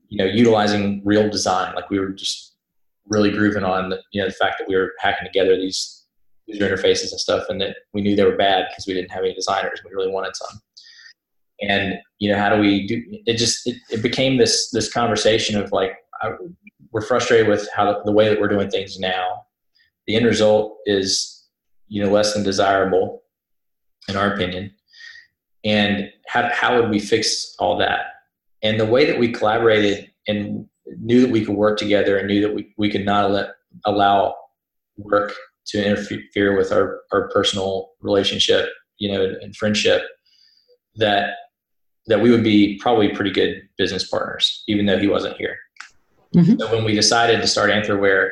[0.07, 1.75] you know, utilizing real design.
[1.75, 2.55] Like we were just
[3.07, 6.05] really grooving on the, you know, the fact that we were hacking together these
[6.47, 9.23] user interfaces and stuff and that we knew they were bad because we didn't have
[9.23, 9.81] any designers.
[9.83, 10.59] We really wanted some.
[11.61, 15.59] And, you know, how do we do it just, it, it became this, this conversation
[15.59, 16.31] of like, I,
[16.91, 19.43] we're frustrated with how the, the way that we're doing things now.
[20.07, 21.45] The end result is,
[21.87, 23.23] you know, less than desirable
[24.07, 24.71] in our opinion.
[25.63, 28.05] And how, how would we fix all that?
[28.65, 30.67] and the way that we collaborated and
[30.99, 33.49] knew that we could work together and knew that we, we could not let,
[33.85, 34.35] allow
[34.97, 35.33] work
[35.67, 40.01] to interfere with our, our personal relationship, you know, and friendship,
[40.95, 41.31] that
[42.07, 45.57] that we would be probably pretty good business partners, even though he wasn't here.
[46.35, 46.59] Mm-hmm.
[46.59, 48.29] So when we decided to start Anthroware,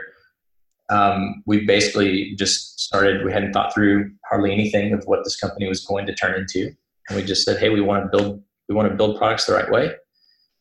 [0.94, 3.26] um, we basically just started.
[3.26, 6.72] We hadn't thought through hardly anything of what this company was going to turn into,
[7.10, 8.44] and we just said, "Hey, we want to build.
[8.70, 9.92] We want to build products the right way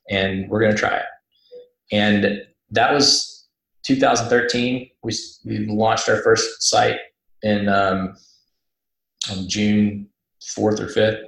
[0.08, 1.04] and we're going to try it.
[1.90, 3.46] And that was
[3.84, 4.90] 2013.
[5.02, 5.14] We,
[5.44, 6.98] we launched our first site
[7.42, 8.14] in um,
[9.30, 10.08] on June
[10.56, 11.22] 4th or 5th.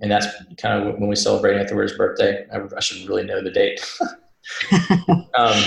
[0.00, 0.26] And that's
[0.58, 2.46] kind of when we celebrate Anthroware's birthday.
[2.52, 3.80] I, I, should really know the date.
[5.38, 5.62] um,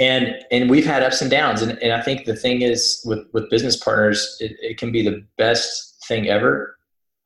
[0.00, 1.62] and and we've had ups and downs.
[1.62, 5.02] And, and I think the thing is with, with business partners, it, it can be
[5.02, 6.76] the best thing ever.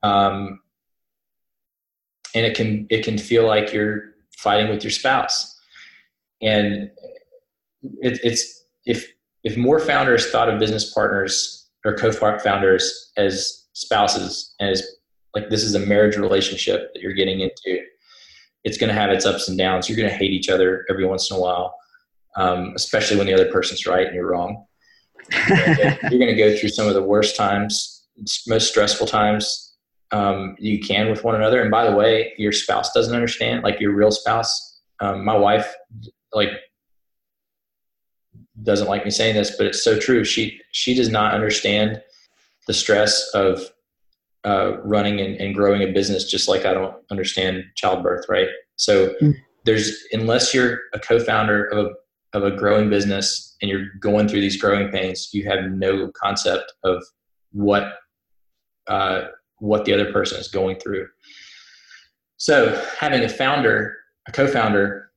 [0.03, 0.61] Um,
[2.35, 5.59] and it can it can feel like you're fighting with your spouse
[6.43, 6.91] and
[8.03, 9.07] it, it's if
[9.45, 14.83] if more founders thought of business partners or co-founders as spouses as
[15.35, 17.83] like this is a marriage relationship that you're getting into
[18.65, 21.07] it's going to have its ups and downs you're going to hate each other every
[21.07, 21.75] once in a while
[22.37, 24.65] um, especially when the other person's right and you're wrong
[25.49, 28.07] you're going to go through some of the worst times
[28.47, 29.75] most stressful times
[30.15, 31.61] um, you can with one another.
[31.61, 34.81] And by the way, your spouse doesn't understand, like your real spouse.
[35.01, 35.75] Um, my wife,
[36.33, 36.51] like,
[38.63, 40.25] doesn't like me saying this, but it's so true.
[40.25, 42.01] She she does not understand
[42.69, 43.61] the stress of
[44.45, 48.49] uh, running and, and, growing a business, just like I don't understand childbirth, right?
[48.77, 49.31] So mm-hmm.
[49.65, 51.91] there's unless you're a co-founder of a
[52.35, 56.73] of a growing business and you're going through these growing pains, you have no concept
[56.83, 57.03] of
[57.53, 57.95] what
[58.89, 59.23] uh,
[59.59, 61.07] what the other person is going through.
[62.37, 63.97] So having a founder,
[64.29, 65.11] a co-founder,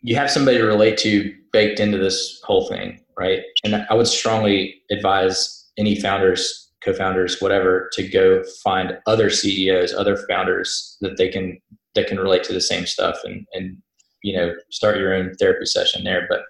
[0.00, 3.40] you have somebody to relate to baked into this whole thing, right?
[3.64, 10.16] And I would strongly advise any founders, co-founders, whatever, to go find other CEOs, other
[10.28, 11.60] founders that they can
[11.94, 13.76] that can relate to the same stuff and and
[14.24, 16.26] you know start your own therapy session there.
[16.28, 16.40] But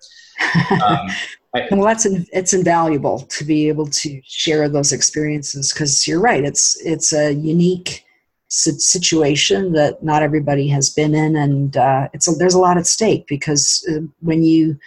[0.83, 1.09] um,
[1.55, 6.45] I, well, that's it's invaluable to be able to share those experiences because you're right.
[6.45, 8.05] It's it's a unique
[8.49, 12.87] situation that not everybody has been in, and uh, it's a, there's a lot at
[12.87, 14.79] stake because uh, when you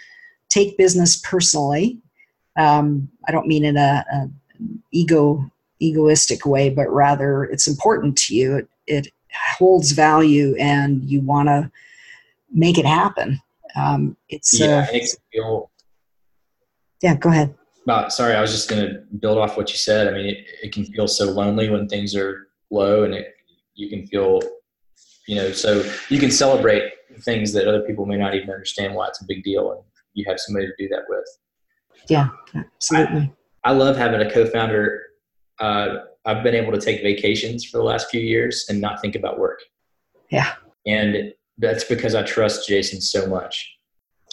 [0.48, 1.98] take business personally,
[2.56, 4.28] um, I don't mean in a, a,
[4.92, 8.56] ego egoistic way, but rather it's important to you.
[8.56, 9.08] It, it
[9.58, 11.70] holds value, and you want to
[12.52, 13.40] make it happen.
[13.76, 15.70] Um, it's yeah, uh, it feel
[17.02, 17.54] yeah, go ahead.
[17.88, 20.08] Uh, sorry, I was just going to build off what you said.
[20.08, 23.34] I mean, it, it can feel so lonely when things are low, and it,
[23.74, 24.40] you can feel,
[25.26, 29.06] you know, so you can celebrate things that other people may not even understand why
[29.08, 29.80] it's a big deal, and
[30.12, 31.24] you have somebody to do that with.
[32.08, 33.32] Yeah, absolutely.
[33.64, 35.02] I, I love having a co-founder.
[35.58, 39.14] Uh, I've been able to take vacations for the last few years and not think
[39.14, 39.60] about work.
[40.30, 40.52] Yeah.
[40.86, 43.76] And that's because I trust Jason so much.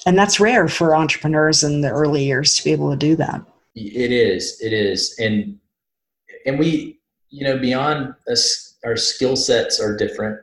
[0.05, 3.41] And that's rare for entrepreneurs in the early years to be able to do that.
[3.75, 4.59] It is.
[4.61, 5.15] It is.
[5.19, 5.59] And
[6.45, 6.99] and we,
[7.29, 10.39] you know, beyond us, our skill sets are different.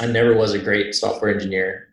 [0.00, 1.88] I never was a great software engineer.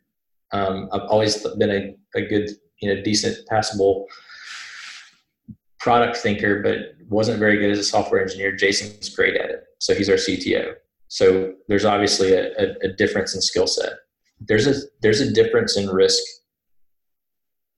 [0.53, 2.49] Um, I've always been a, a good,
[2.81, 4.07] you know, decent, passable
[5.79, 8.55] product thinker, but wasn't very good as a software engineer.
[8.55, 9.63] Jason's great at it.
[9.79, 10.75] So he's our CTO.
[11.13, 13.93] So there's obviously a, a, a difference in skill set.
[14.39, 16.23] There's a there's a difference in risk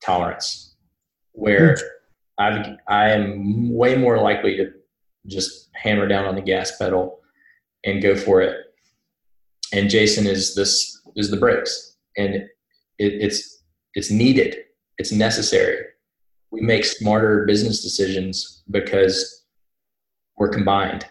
[0.02, 0.78] tolerance
[1.34, 1.82] where hmm.
[2.40, 4.72] i I am way more likely to
[5.28, 7.20] just hammer down on the gas pedal
[7.84, 8.56] and go for it.
[9.74, 12.50] And Jason is this is the brakes, and it,
[13.00, 13.64] it's
[13.96, 14.60] it's needed.
[14.98, 15.84] It's necessary.
[16.52, 19.44] We make smarter business decisions because
[20.38, 21.06] we're combined.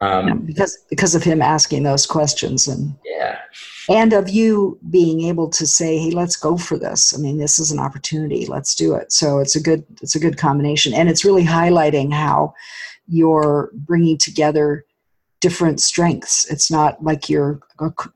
[0.00, 3.38] Um, yeah, because because of him asking those questions and yeah,
[3.90, 7.58] and of you being able to say, "Hey, let's go for this." I mean, this
[7.58, 8.46] is an opportunity.
[8.46, 9.12] Let's do it.
[9.12, 12.54] So it's a good it's a good combination, and it's really highlighting how
[13.08, 14.84] you're bringing together
[15.40, 16.50] different strengths.
[16.50, 17.60] It's not like your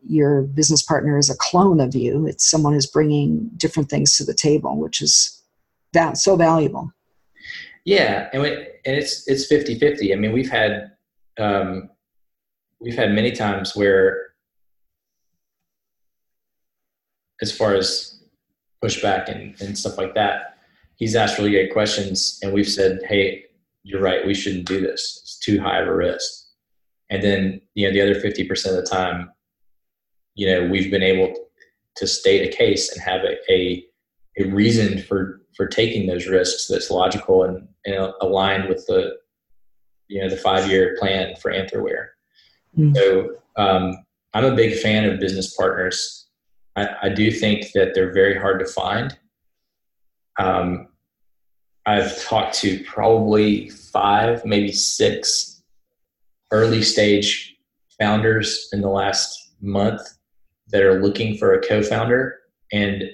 [0.07, 2.26] your business partner is a clone of you.
[2.26, 5.42] It's someone who's bringing different things to the table, which is
[5.92, 6.92] that so valuable.
[7.84, 10.12] Yeah, and, we, and it's it's 50-50.
[10.12, 10.91] I mean, we've had
[11.39, 11.91] um,
[12.80, 14.35] we've had many times where,
[17.41, 18.22] as far as
[18.85, 20.59] pushback and, and stuff like that,
[20.97, 23.45] he's asked really great questions, and we've said, "Hey,
[23.83, 24.26] you're right.
[24.26, 25.18] We shouldn't do this.
[25.22, 26.47] It's too high of a risk."
[27.11, 29.30] And then you know the other fifty percent of the time,
[30.35, 31.35] you know, we've been able
[31.97, 33.85] to state a case and have a, a,
[34.39, 39.16] a reason for for taking those risks that's logical and, and aligned with the
[40.12, 42.08] you know the five year plan for Anthroware.
[42.78, 42.94] Mm-hmm.
[42.94, 43.96] So um,
[44.34, 46.26] I'm a big fan of business partners.
[46.76, 49.16] I, I, do think that they're very hard to find.
[50.38, 50.88] Um,
[51.84, 55.62] I've talked to probably five, maybe six
[56.50, 57.56] early stage
[57.98, 60.00] founders in the last month
[60.68, 62.38] that are looking for a co-founder,
[62.72, 63.04] and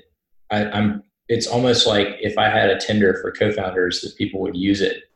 [0.51, 1.03] I, I'm.
[1.29, 5.08] It's almost like if I had a Tinder for co-founders, that people would use it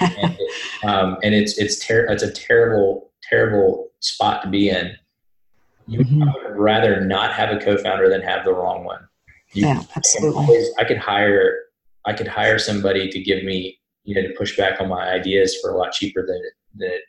[0.00, 0.38] and,
[0.84, 4.92] um, and it's it's ter- it's a terrible terrible spot to be in.
[5.86, 6.20] You mm-hmm.
[6.20, 9.06] would rather not have a co-founder than have the wrong one.
[9.52, 10.44] You, yeah, absolutely.
[10.44, 11.58] Always, I could hire
[12.04, 15.56] I could hire somebody to give me you know to push back on my ideas
[15.60, 17.02] for a lot cheaper than it, than it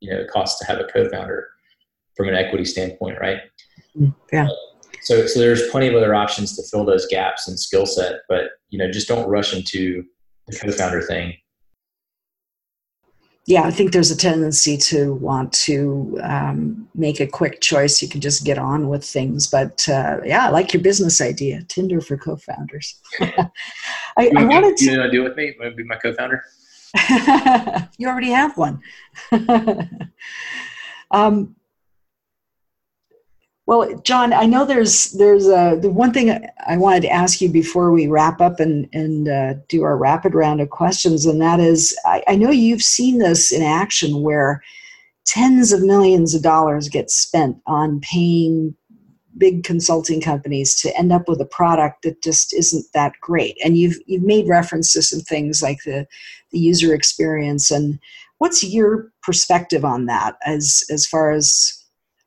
[0.00, 1.48] you know it costs to have a co-founder
[2.16, 3.38] from an equity standpoint, right?
[3.98, 4.48] Mm, yeah.
[5.02, 8.52] So, so there's plenty of other options to fill those gaps in skill set, but
[8.70, 10.04] you know, just don't rush into
[10.46, 11.34] the co-founder thing
[13.46, 18.00] yeah, I think there's a tendency to want to um, make a quick choice.
[18.00, 19.46] You can just get on with things.
[19.46, 22.98] But uh, yeah, I like your business idea Tinder for co founders.
[23.20, 24.84] I, I wanted to.
[24.84, 25.54] You know, deal with me?
[25.60, 26.42] Want to be my co founder?
[27.98, 28.80] you already have one.
[31.10, 31.54] um,
[33.66, 37.48] well, John, I know there's there's a, the one thing I wanted to ask you
[37.48, 41.60] before we wrap up and and uh, do our rapid round of questions, and that
[41.60, 44.62] is, I, I know you've seen this in action where
[45.24, 48.74] tens of millions of dollars get spent on paying
[49.38, 53.56] big consulting companies to end up with a product that just isn't that great.
[53.64, 56.06] And you've you've made reference to some things like the
[56.50, 57.98] the user experience and
[58.38, 61.83] what's your perspective on that as as far as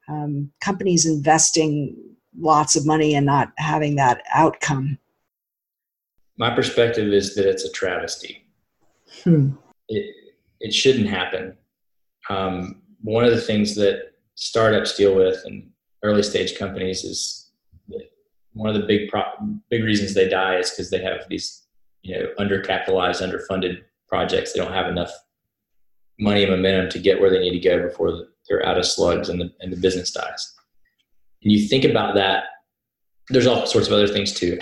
[0.07, 1.95] um, companies investing
[2.39, 4.97] lots of money and not having that outcome?
[6.37, 8.45] My perspective is that it's a travesty.
[9.23, 9.51] Hmm.
[9.89, 10.13] It
[10.59, 11.55] it shouldn't happen.
[12.29, 15.69] Um, one of the things that startups deal with and
[16.03, 17.51] early stage companies is
[18.57, 19.23] one of the big pro-
[19.69, 21.67] big reasons they die is because they have these
[22.01, 24.53] you know undercapitalized, underfunded projects.
[24.53, 25.11] They don't have enough
[26.19, 28.85] money and momentum to get where they need to go before the, they're out of
[28.85, 30.53] slugs and the, and the business dies.
[31.43, 32.45] And you think about that,
[33.29, 34.57] there's all sorts of other things too.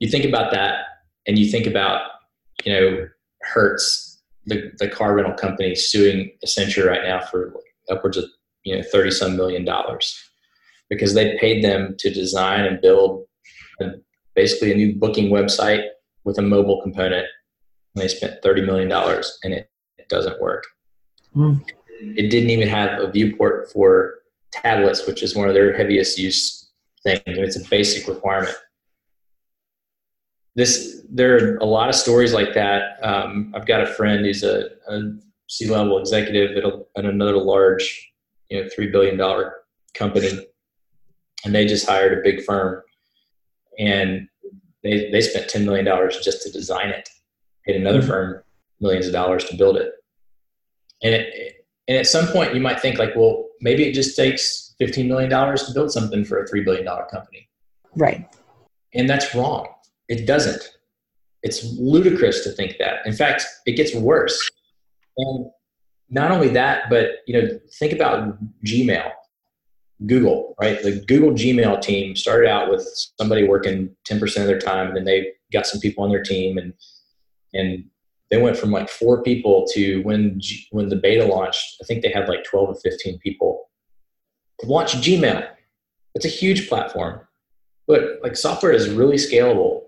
[0.00, 0.84] You think about that
[1.26, 2.02] and you think about,
[2.64, 3.08] you know,
[3.42, 7.54] Hertz, the, the car rental company suing Accenture right now for
[7.90, 8.24] upwards of,
[8.64, 10.18] you know, 30 some million dollars
[10.90, 13.26] because they paid them to design and build
[13.80, 13.92] a,
[14.34, 15.84] basically a new booking website
[16.24, 17.26] with a mobile component.
[17.94, 20.64] And they spent $30 million and it, it doesn't work.
[21.34, 21.64] Mm
[22.16, 24.14] it didn't even have a viewport for
[24.52, 26.70] tablets, which is one of their heaviest use
[27.02, 27.22] things.
[27.26, 28.56] It's a basic requirement.
[30.54, 32.98] this there are a lot of stories like that.
[33.02, 35.00] Um, I've got a friend who's a, a
[35.48, 38.12] C-level executive at, a, at another large,
[38.48, 39.54] you know, three billion dollar
[39.94, 40.30] company,
[41.44, 42.82] and they just hired a big firm,
[43.78, 44.28] and
[44.82, 47.08] they they spent ten million dollars just to design it,
[47.66, 48.08] paid another mm-hmm.
[48.08, 48.42] firm
[48.80, 49.92] millions of dollars to build it,
[51.02, 54.74] and it, and at some point you might think like, well, maybe it just takes
[54.78, 57.48] fifteen million dollars to build something for a three billion dollar company,
[57.96, 58.28] right?
[58.94, 59.68] And that's wrong.
[60.08, 60.62] It doesn't.
[61.42, 63.06] It's ludicrous to think that.
[63.06, 64.50] In fact, it gets worse.
[65.16, 65.46] And
[66.08, 69.10] not only that, but you know, think about Gmail,
[70.06, 70.82] Google, right?
[70.82, 72.86] The Google Gmail team started out with
[73.20, 76.58] somebody working 10% of their time, and then they got some people on their team,
[76.58, 76.72] and
[77.52, 77.84] and
[78.30, 82.02] they went from like four people to when G, when the beta launched, I think
[82.02, 83.70] they had like 12 or 15 people
[84.60, 85.48] to launch Gmail.
[86.14, 87.20] It's a huge platform,
[87.86, 89.84] but like software is really scalable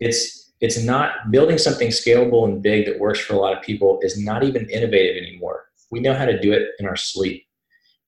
[0.00, 3.98] it's it's not building something scalable and big that works for a lot of people
[4.02, 5.64] is not even innovative anymore.
[5.90, 7.46] We know how to do it in our sleep.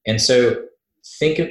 [0.06, 0.64] And so
[1.18, 1.48] think of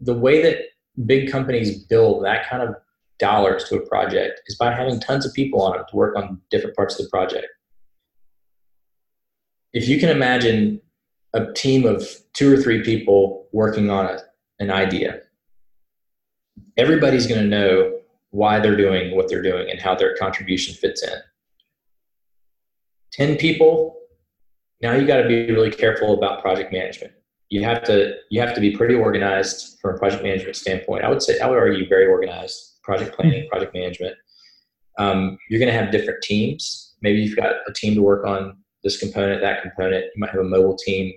[0.00, 0.58] the way that
[1.06, 2.74] big companies build that kind of
[3.22, 6.40] dollars to a project is by having tons of people on it to work on
[6.50, 7.46] different parts of the project.
[9.72, 10.80] If you can imagine
[11.32, 14.18] a team of two or three people working on a,
[14.58, 15.20] an idea,
[16.76, 18.00] everybody's going to know
[18.30, 21.16] why they're doing what they're doing and how their contribution fits in.
[23.12, 24.00] 10 people,
[24.82, 27.12] now you got to be really careful about project management.
[27.50, 31.04] You have to you have to be pretty organized from a project management standpoint.
[31.04, 34.16] I would say I would argue very organized project planning, project management.
[34.98, 36.94] Um, you're going to have different teams.
[37.02, 40.04] Maybe you've got a team to work on this component, that component.
[40.04, 41.12] You might have a mobile team.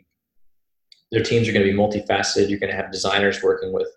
[1.11, 2.49] Their teams are going to be multifaceted.
[2.49, 3.89] You're going to have designers working with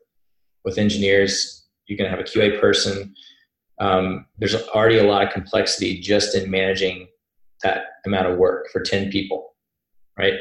[0.64, 1.58] with engineers
[1.88, 3.14] you're going to have a QA person.
[3.80, 7.08] Um, there's already a lot of complexity just in managing
[7.62, 9.54] that amount of work for 10 people,
[10.16, 10.34] right?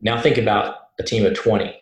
[0.00, 1.80] Now think about a team of 20.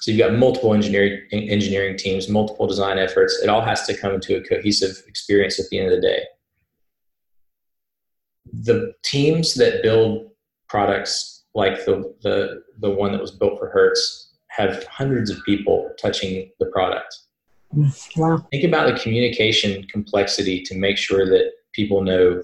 [0.00, 3.38] So you've got multiple engineering engineering teams, multiple design efforts.
[3.42, 6.22] It all has to come into a cohesive experience at the end of the day.
[8.52, 10.30] The teams that build
[10.68, 15.90] products like the the the one that was built for Hertz have hundreds of people
[16.00, 17.14] touching the product.
[18.16, 18.46] Wow.
[18.50, 22.42] Think about the communication complexity to make sure that people know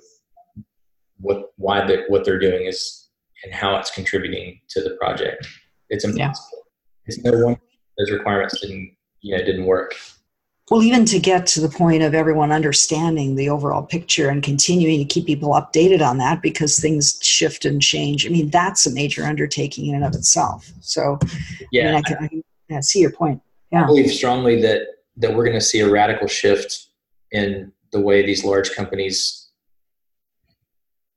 [1.19, 3.09] what why they, what they're doing is
[3.45, 5.47] and how it's contributing to the project.
[5.89, 6.59] It's impossible.
[6.59, 6.64] Yeah.
[7.07, 7.57] It's no one
[7.99, 9.95] those requirements didn't you know didn't work.
[10.71, 14.99] Well, even to get to the point of everyone understanding the overall picture and continuing
[14.99, 18.27] to keep people updated on that because things shift and change.
[18.27, 20.73] I mean, that's a major undertaking in and of itself.
[20.81, 21.19] So,
[21.71, 23.43] yeah, I, mean, I can, I can yeah, see your point.
[23.71, 23.83] Yeah.
[23.83, 24.87] I believe strongly that
[25.19, 26.89] that we're going to see a radical shift
[27.31, 29.51] in the way these large companies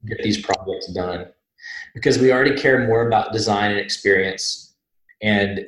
[0.05, 1.27] get these projects done
[1.93, 4.75] because we already care more about design and experience
[5.21, 5.67] and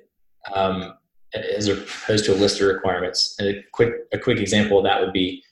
[0.53, 0.93] um,
[1.33, 4.99] as opposed to a list of requirements and a quick a quick example of that
[4.99, 5.43] would be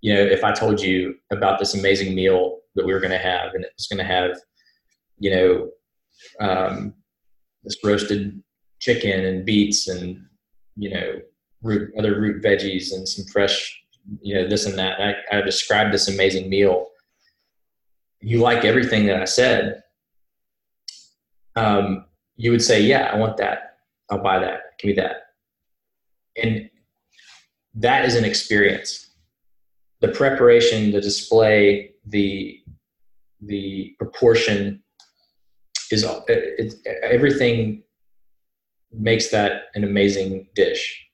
[0.00, 3.18] you know if i told you about this amazing meal that we were going to
[3.18, 4.36] have and it was going to have
[5.18, 5.70] you know
[6.40, 6.94] um,
[7.64, 8.40] this roasted
[8.78, 10.24] chicken and beets and
[10.76, 11.20] you know
[11.64, 13.82] root, other root veggies and some fresh,
[14.20, 15.00] you know, this and that.
[15.00, 16.88] And I, I described this amazing meal.
[18.20, 19.82] You like everything that I said.
[21.56, 22.04] Um,
[22.36, 23.73] you would say, yeah, I want that.
[24.14, 24.60] I'll buy that.
[24.78, 25.16] Give me that.
[26.42, 26.70] And
[27.74, 29.10] that is an experience.
[30.00, 32.60] The preparation, the display, the
[33.40, 34.82] the proportion
[35.90, 37.82] is it, it, everything
[38.92, 41.04] makes that an amazing dish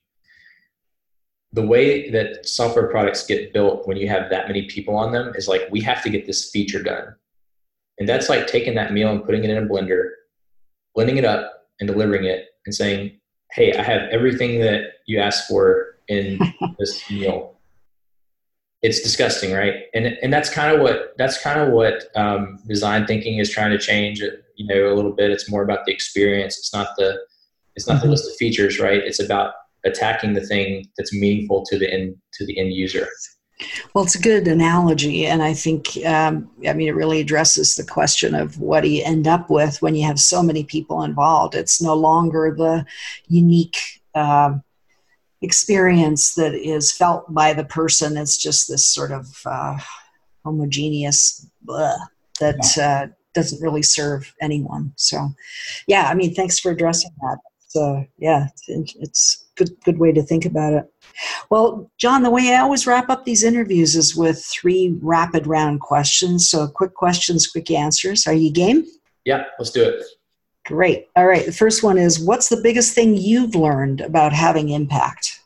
[1.53, 5.33] the way that software products get built when you have that many people on them
[5.35, 7.15] is like we have to get this feature done
[7.99, 10.11] and that's like taking that meal and putting it in a blender
[10.95, 13.13] blending it up and delivering it and saying
[13.53, 16.39] hey i have everything that you asked for in
[16.79, 17.57] this meal.
[18.83, 19.75] It's disgusting right?
[19.95, 23.71] And and that's kind of what that's kind of what um, design thinking is trying
[23.71, 25.31] to change you know a little bit.
[25.31, 26.59] It's more about the experience.
[26.59, 27.19] It's not the
[27.77, 28.07] it's not mm-hmm.
[28.07, 29.03] the list of features right?
[29.03, 29.53] It's about
[29.85, 33.07] attacking the thing that's meaningful to the end to the end user.
[33.95, 37.85] Well, it's a good analogy, and I think um, I mean it really addresses the
[37.85, 41.55] question of what do you end up with when you have so many people involved.
[41.55, 42.87] It's no longer the
[43.29, 43.79] unique
[44.15, 44.55] uh,
[45.43, 48.17] experience that is felt by the person.
[48.17, 49.79] It's just this sort of uh,
[50.45, 51.97] homogeneous blah,
[52.41, 54.93] that uh, doesn't really serve anyone.
[54.97, 55.29] So,
[55.87, 57.39] yeah, I mean, thanks for addressing that.
[57.69, 60.93] So, yeah, it's, it's good good way to think about it.
[61.51, 65.81] Well, John, the way I always wrap up these interviews is with three rapid round
[65.81, 66.49] questions.
[66.49, 68.27] So quick questions, quick answers.
[68.29, 68.87] Are you game?
[69.25, 70.03] Yeah, let's do it.
[70.65, 71.09] Great.
[71.17, 71.45] All right.
[71.45, 75.41] The first one is what's the biggest thing you've learned about having impact?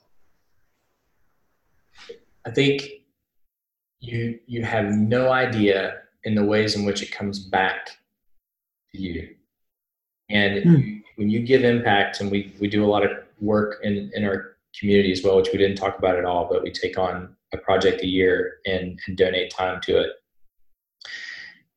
[2.47, 2.83] I think
[4.01, 7.87] you you have no idea in the ways in which it comes back
[8.93, 9.35] to you.
[10.29, 11.03] And mm.
[11.17, 14.54] when you give impact, and we, we do a lot of work in, in our
[14.79, 17.59] community as well, which we didn't talk about at all, but we take on a
[17.59, 20.11] project a year and, and donate time to it.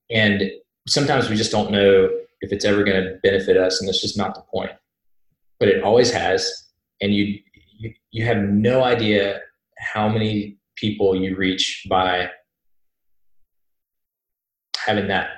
[0.10, 0.52] And
[0.88, 2.10] sometimes we just don't know
[2.42, 4.72] if it's ever going to benefit us, and that's just not the point.
[5.60, 6.68] But it always has,
[7.02, 7.40] and you
[8.12, 9.42] you, have no idea
[9.78, 12.30] how many people you reach by
[14.78, 15.30] having that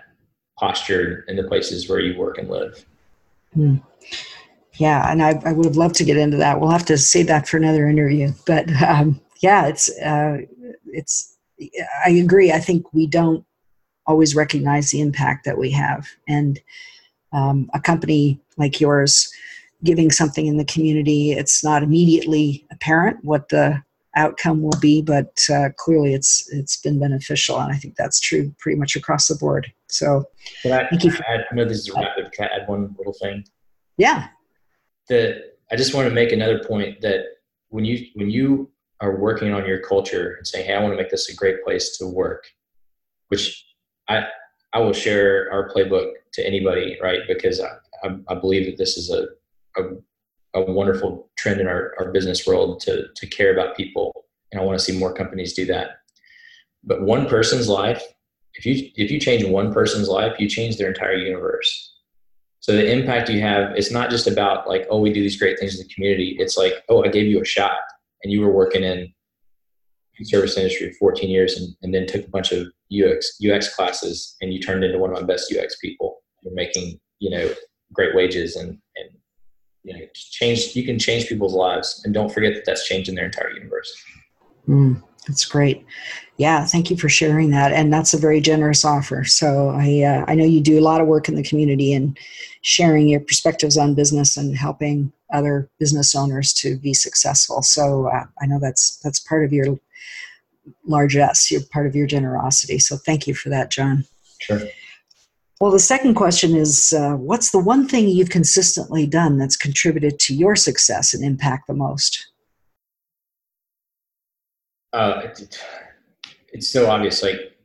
[0.57, 2.85] posture in the places where you work and live.
[3.53, 3.77] Hmm.
[4.79, 6.59] Yeah, and I, I would have loved to get into that.
[6.59, 8.31] We'll have to save that for another interview.
[8.45, 10.37] But um, yeah, it's uh,
[10.85, 11.35] it's.
[12.05, 12.53] I agree.
[12.53, 13.45] I think we don't
[14.07, 16.59] always recognize the impact that we have, and
[17.33, 19.29] um, a company like yours
[19.83, 23.81] giving something in the community, it's not immediately apparent what the
[24.15, 28.55] outcome will be, but uh, clearly it's it's been beneficial, and I think that's true
[28.59, 29.71] pretty much across the board.
[29.87, 30.23] So,
[30.65, 31.11] I, thank you.
[31.11, 32.31] For, I know this is a rapid.
[32.31, 33.43] Can I add one little thing?
[33.97, 34.29] Yeah.
[35.09, 37.25] The I just want to make another point that
[37.69, 40.97] when you when you are working on your culture and saying, "Hey, I want to
[40.97, 42.45] make this a great place to work,"
[43.27, 43.65] which
[44.07, 44.27] I
[44.73, 47.19] I will share our playbook to anybody, right?
[47.27, 47.69] Because I,
[48.03, 49.27] I, I believe that this is a,
[49.81, 49.95] a
[50.53, 54.25] a wonderful trend in our, our business world to, to care about people.
[54.51, 55.99] And I want to see more companies do that.
[56.83, 58.01] But one person's life,
[58.55, 61.93] if you, if you change one person's life, you change their entire universe.
[62.61, 65.59] So the impact you have, it's not just about like, oh, we do these great
[65.59, 66.35] things in the community.
[66.39, 67.79] It's like, oh, I gave you a shot
[68.23, 69.13] and you were working in
[70.23, 74.35] service industry for 14 years and, and then took a bunch of UX, UX classes
[74.41, 76.17] and you turned into one of my best UX people.
[76.43, 77.49] You're making, you know,
[77.93, 79.09] great wages and, and
[79.83, 83.25] you know, change you can change people's lives and don't forget that that's changing their
[83.25, 83.91] entire universe
[84.67, 85.85] mm, that's great
[86.39, 89.23] yeah thank you for sharing that and that's a very generous offer.
[89.23, 92.17] So i uh, i know you do a lot of work in the community and
[92.61, 97.61] sharing your perspectives on business and helping other business owners to be successful.
[97.61, 99.77] So uh, i know that's that's part of your
[100.87, 102.79] largesse you're part of your generosity.
[102.79, 104.05] So thank you for that john.
[104.39, 104.61] Sure.
[105.59, 110.17] Well, the second question is uh, what's the one thing you've consistently done that's contributed
[110.19, 112.29] to your success and impact the most?
[114.93, 115.27] Uh,
[116.53, 117.57] it's so obvious, like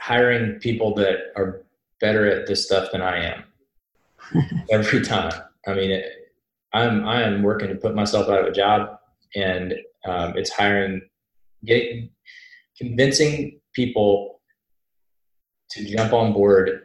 [0.00, 1.64] hiring people that are
[2.00, 3.44] better at this stuff than I am
[4.70, 5.32] every time.
[5.66, 6.06] I mean, it,
[6.72, 8.98] I'm I am working to put myself out of a job,
[9.34, 9.74] and
[10.04, 11.02] um, it's hiring,
[11.64, 12.10] getting,
[12.76, 14.40] convincing people
[15.70, 16.82] to jump on board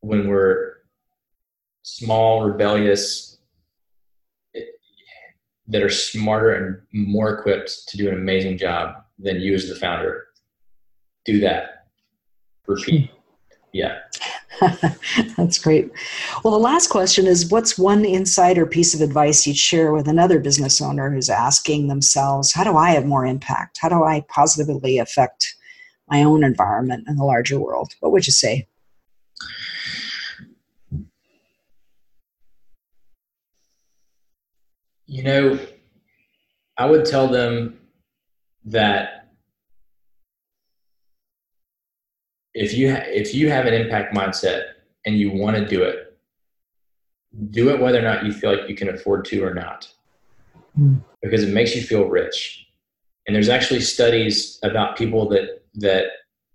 [0.00, 0.74] when we're
[1.82, 3.38] small, rebellious,
[5.68, 9.74] that are smarter and more equipped to do an amazing job than you as the
[9.74, 10.27] founder.
[11.28, 11.84] Do that.
[12.66, 13.10] Repeat.
[13.10, 13.16] Hmm.
[13.74, 13.98] Yeah.
[15.36, 15.90] That's great.
[16.42, 20.40] Well, the last question is what's one insider piece of advice you'd share with another
[20.40, 23.76] business owner who's asking themselves, how do I have more impact?
[23.78, 25.54] How do I positively affect
[26.08, 27.92] my own environment and the larger world?
[28.00, 28.66] What would you say?
[35.04, 35.58] You know,
[36.78, 37.78] I would tell them
[38.64, 39.17] that
[42.54, 44.64] if you ha- if you have an impact mindset
[45.06, 46.18] and you want to do it,
[47.50, 49.88] do it whether or not you feel like you can afford to or not,
[50.78, 51.00] mm.
[51.22, 52.66] because it makes you feel rich.
[53.26, 56.06] And there's actually studies about people that that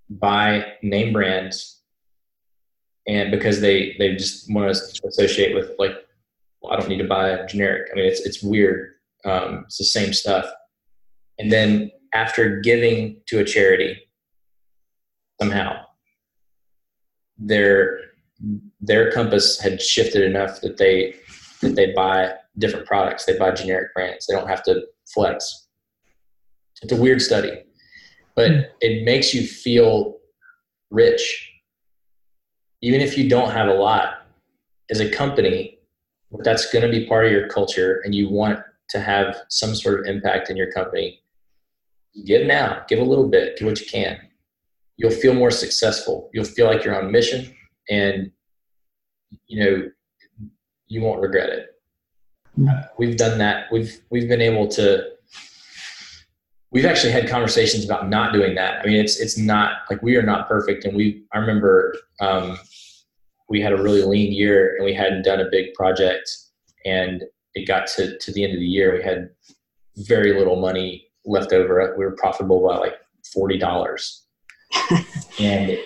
[0.10, 1.82] buy name brands
[3.08, 5.96] and because they they just want to associate with like
[6.62, 7.90] well, I don't need to buy a generic.
[7.92, 8.94] I mean, it's it's weird.
[9.26, 10.46] Um, it's the same stuff.
[11.40, 13.98] And then after giving to a charity,
[15.44, 15.84] somehow
[17.38, 18.00] their
[18.82, 21.16] their compass had shifted enough that they
[21.62, 23.26] that they buy different products.
[23.26, 24.26] They buy generic brands.
[24.26, 24.84] They don't have to
[25.14, 25.68] flex.
[26.82, 27.64] It's a weird study,
[28.36, 28.66] but mm.
[28.82, 30.18] it makes you feel
[30.92, 31.52] rich,
[32.82, 34.20] even if you don't have a lot.
[34.92, 35.80] As a company,
[36.40, 40.02] that's going to be part of your culture and you want to have some sort
[40.02, 41.22] of impact in your company,
[42.26, 44.20] give now, give a little bit, do what you can.
[44.98, 46.30] You'll feel more successful.
[46.34, 47.54] You'll feel like you're on mission
[47.90, 48.32] and
[49.48, 49.90] you know,
[50.88, 51.70] you won't regret it.
[52.70, 53.72] uh, we've done that.
[53.72, 55.10] We've we've been able to.
[56.72, 58.82] We've actually had conversations about not doing that.
[58.82, 61.24] I mean, it's it's not like we are not perfect, and we.
[61.34, 62.58] I remember um,
[63.50, 66.30] we had a really lean year, and we hadn't done a big project,
[66.86, 67.24] and
[67.56, 68.96] it got to to the end of the year.
[68.96, 69.30] We had
[69.98, 71.96] very little money left over.
[71.98, 72.96] We were profitable by like
[73.34, 74.23] forty dollars,
[75.40, 75.78] and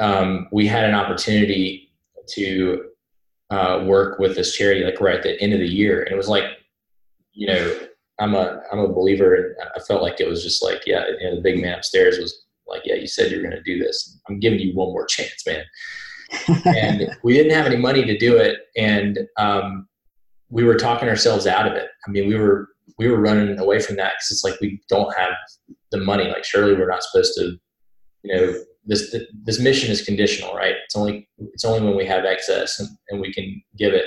[0.00, 1.92] um, we had an opportunity
[2.30, 2.84] to
[3.50, 6.16] uh, work with this charity like right at the end of the year, and it
[6.16, 6.44] was like,
[7.32, 7.78] you know,
[8.20, 11.28] I'm a I'm a believer, and I felt like it was just like, yeah, you
[11.28, 14.18] know, the big man upstairs was like, yeah, you said you're going to do this.
[14.28, 15.64] I'm giving you one more chance, man.
[16.64, 19.86] and we didn't have any money to do it, and um,
[20.48, 21.88] we were talking ourselves out of it.
[22.06, 25.14] I mean, we were we were running away from that because it's like we don't
[25.16, 25.32] have
[25.90, 26.28] the money.
[26.28, 27.56] Like surely we're not supposed to,
[28.22, 28.54] you know,
[28.84, 29.14] this
[29.44, 30.74] this mission is conditional, right?
[30.84, 34.06] It's only it's only when we have access and, and we can give it.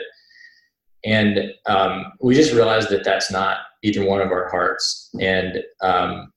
[1.05, 5.09] And um, we just realized that that's not either one of our hearts.
[5.21, 6.33] And um,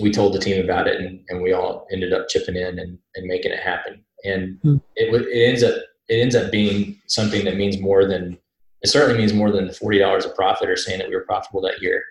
[0.00, 2.98] we told the team about it, and, and we all ended up chipping in and,
[3.14, 4.04] and making it happen.
[4.24, 4.76] And hmm.
[4.96, 5.74] it it ends up
[6.08, 8.38] it ends up being something that means more than
[8.82, 11.24] it certainly means more than the forty dollars of profit or saying that we were
[11.24, 12.02] profitable that year.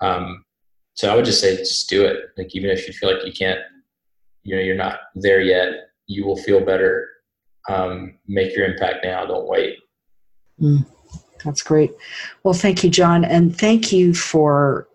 [0.00, 0.44] Um,
[0.94, 2.26] so I would just say just do it.
[2.36, 3.60] Like even if you feel like you can't
[4.42, 5.72] you know you're not there yet
[6.06, 7.08] you will feel better.
[7.68, 9.76] Um, make your impact now don't wait.
[10.60, 10.84] Mm,
[11.44, 11.92] that's great.
[12.42, 14.88] Well thank you john and thank you for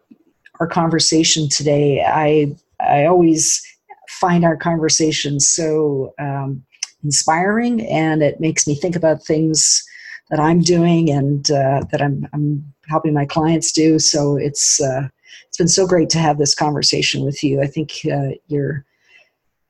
[0.59, 2.03] our conversation today.
[2.03, 3.61] I i always
[4.09, 6.63] find our conversations so um,
[7.03, 9.83] inspiring and it makes me think about things
[10.29, 13.99] that i'm doing and uh, that I'm, I'm helping my clients do.
[13.99, 15.07] So it's uh,
[15.47, 17.61] it's been so great to have this conversation with you.
[17.61, 18.85] I think uh, you're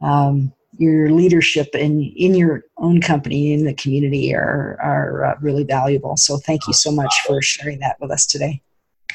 [0.02, 5.64] um, your leadership in in your own company in the community are are uh, really
[5.64, 6.18] valuable.
[6.18, 8.62] So thank you so much for sharing that with us today.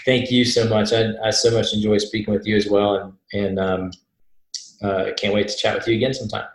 [0.05, 0.93] Thank you so much.
[0.93, 3.91] I, I so much enjoy speaking with you as well, and and um,
[4.83, 6.47] uh, can't wait to chat with you again sometime.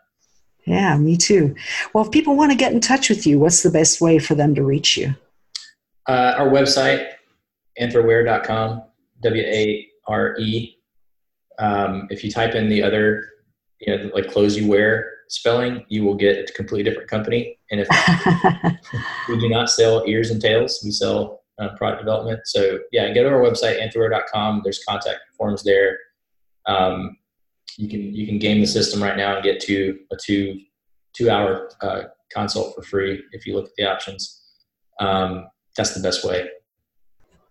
[0.65, 1.55] Yeah, me too.
[1.93, 4.35] Well, if people want to get in touch with you, what's the best way for
[4.35, 5.15] them to reach you?
[6.07, 7.07] Uh, our website,
[7.79, 8.83] anthroware.com,
[9.23, 10.77] W A R E.
[11.59, 13.29] Um, if you type in the other
[13.79, 17.59] you know, like clothes you wear spelling, you will get a completely different company.
[17.71, 18.77] And if
[19.29, 22.41] we do not sell ears and tails, we sell uh, product development.
[22.45, 24.61] So yeah, go to our website, anthroware.com.
[24.63, 25.97] There's contact forms there.
[26.65, 27.17] Um,
[27.77, 30.59] you can, you can game the system right now and get to a two,
[31.13, 32.03] two hour uh,
[32.33, 33.21] consult for free.
[33.31, 34.41] If you look at the options,
[34.99, 36.49] um, that's the best way.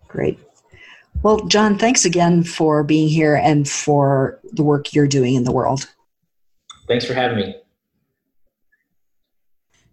[0.08, 0.38] Great.
[1.22, 5.52] Well, John, thanks again for being here and for the work you're doing in the
[5.52, 5.88] world.
[6.88, 7.56] Thanks for having me.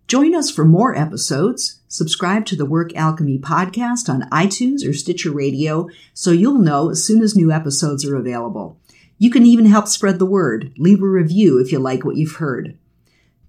[0.08, 1.80] Join us for more episodes.
[1.88, 7.04] Subscribe to the Work Alchemy podcast on iTunes or Stitcher Radio so you'll know as
[7.04, 8.80] soon as new episodes are available.
[9.18, 10.74] You can even help spread the word.
[10.78, 12.78] Leave a review if you like what you've heard.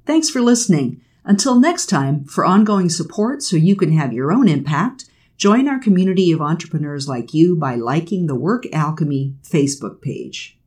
[0.06, 1.00] Thanks for listening.
[1.24, 5.78] Until next time, for ongoing support so you can have your own impact, join our
[5.78, 10.58] community of entrepreneurs like you by liking the Work Alchemy Facebook page.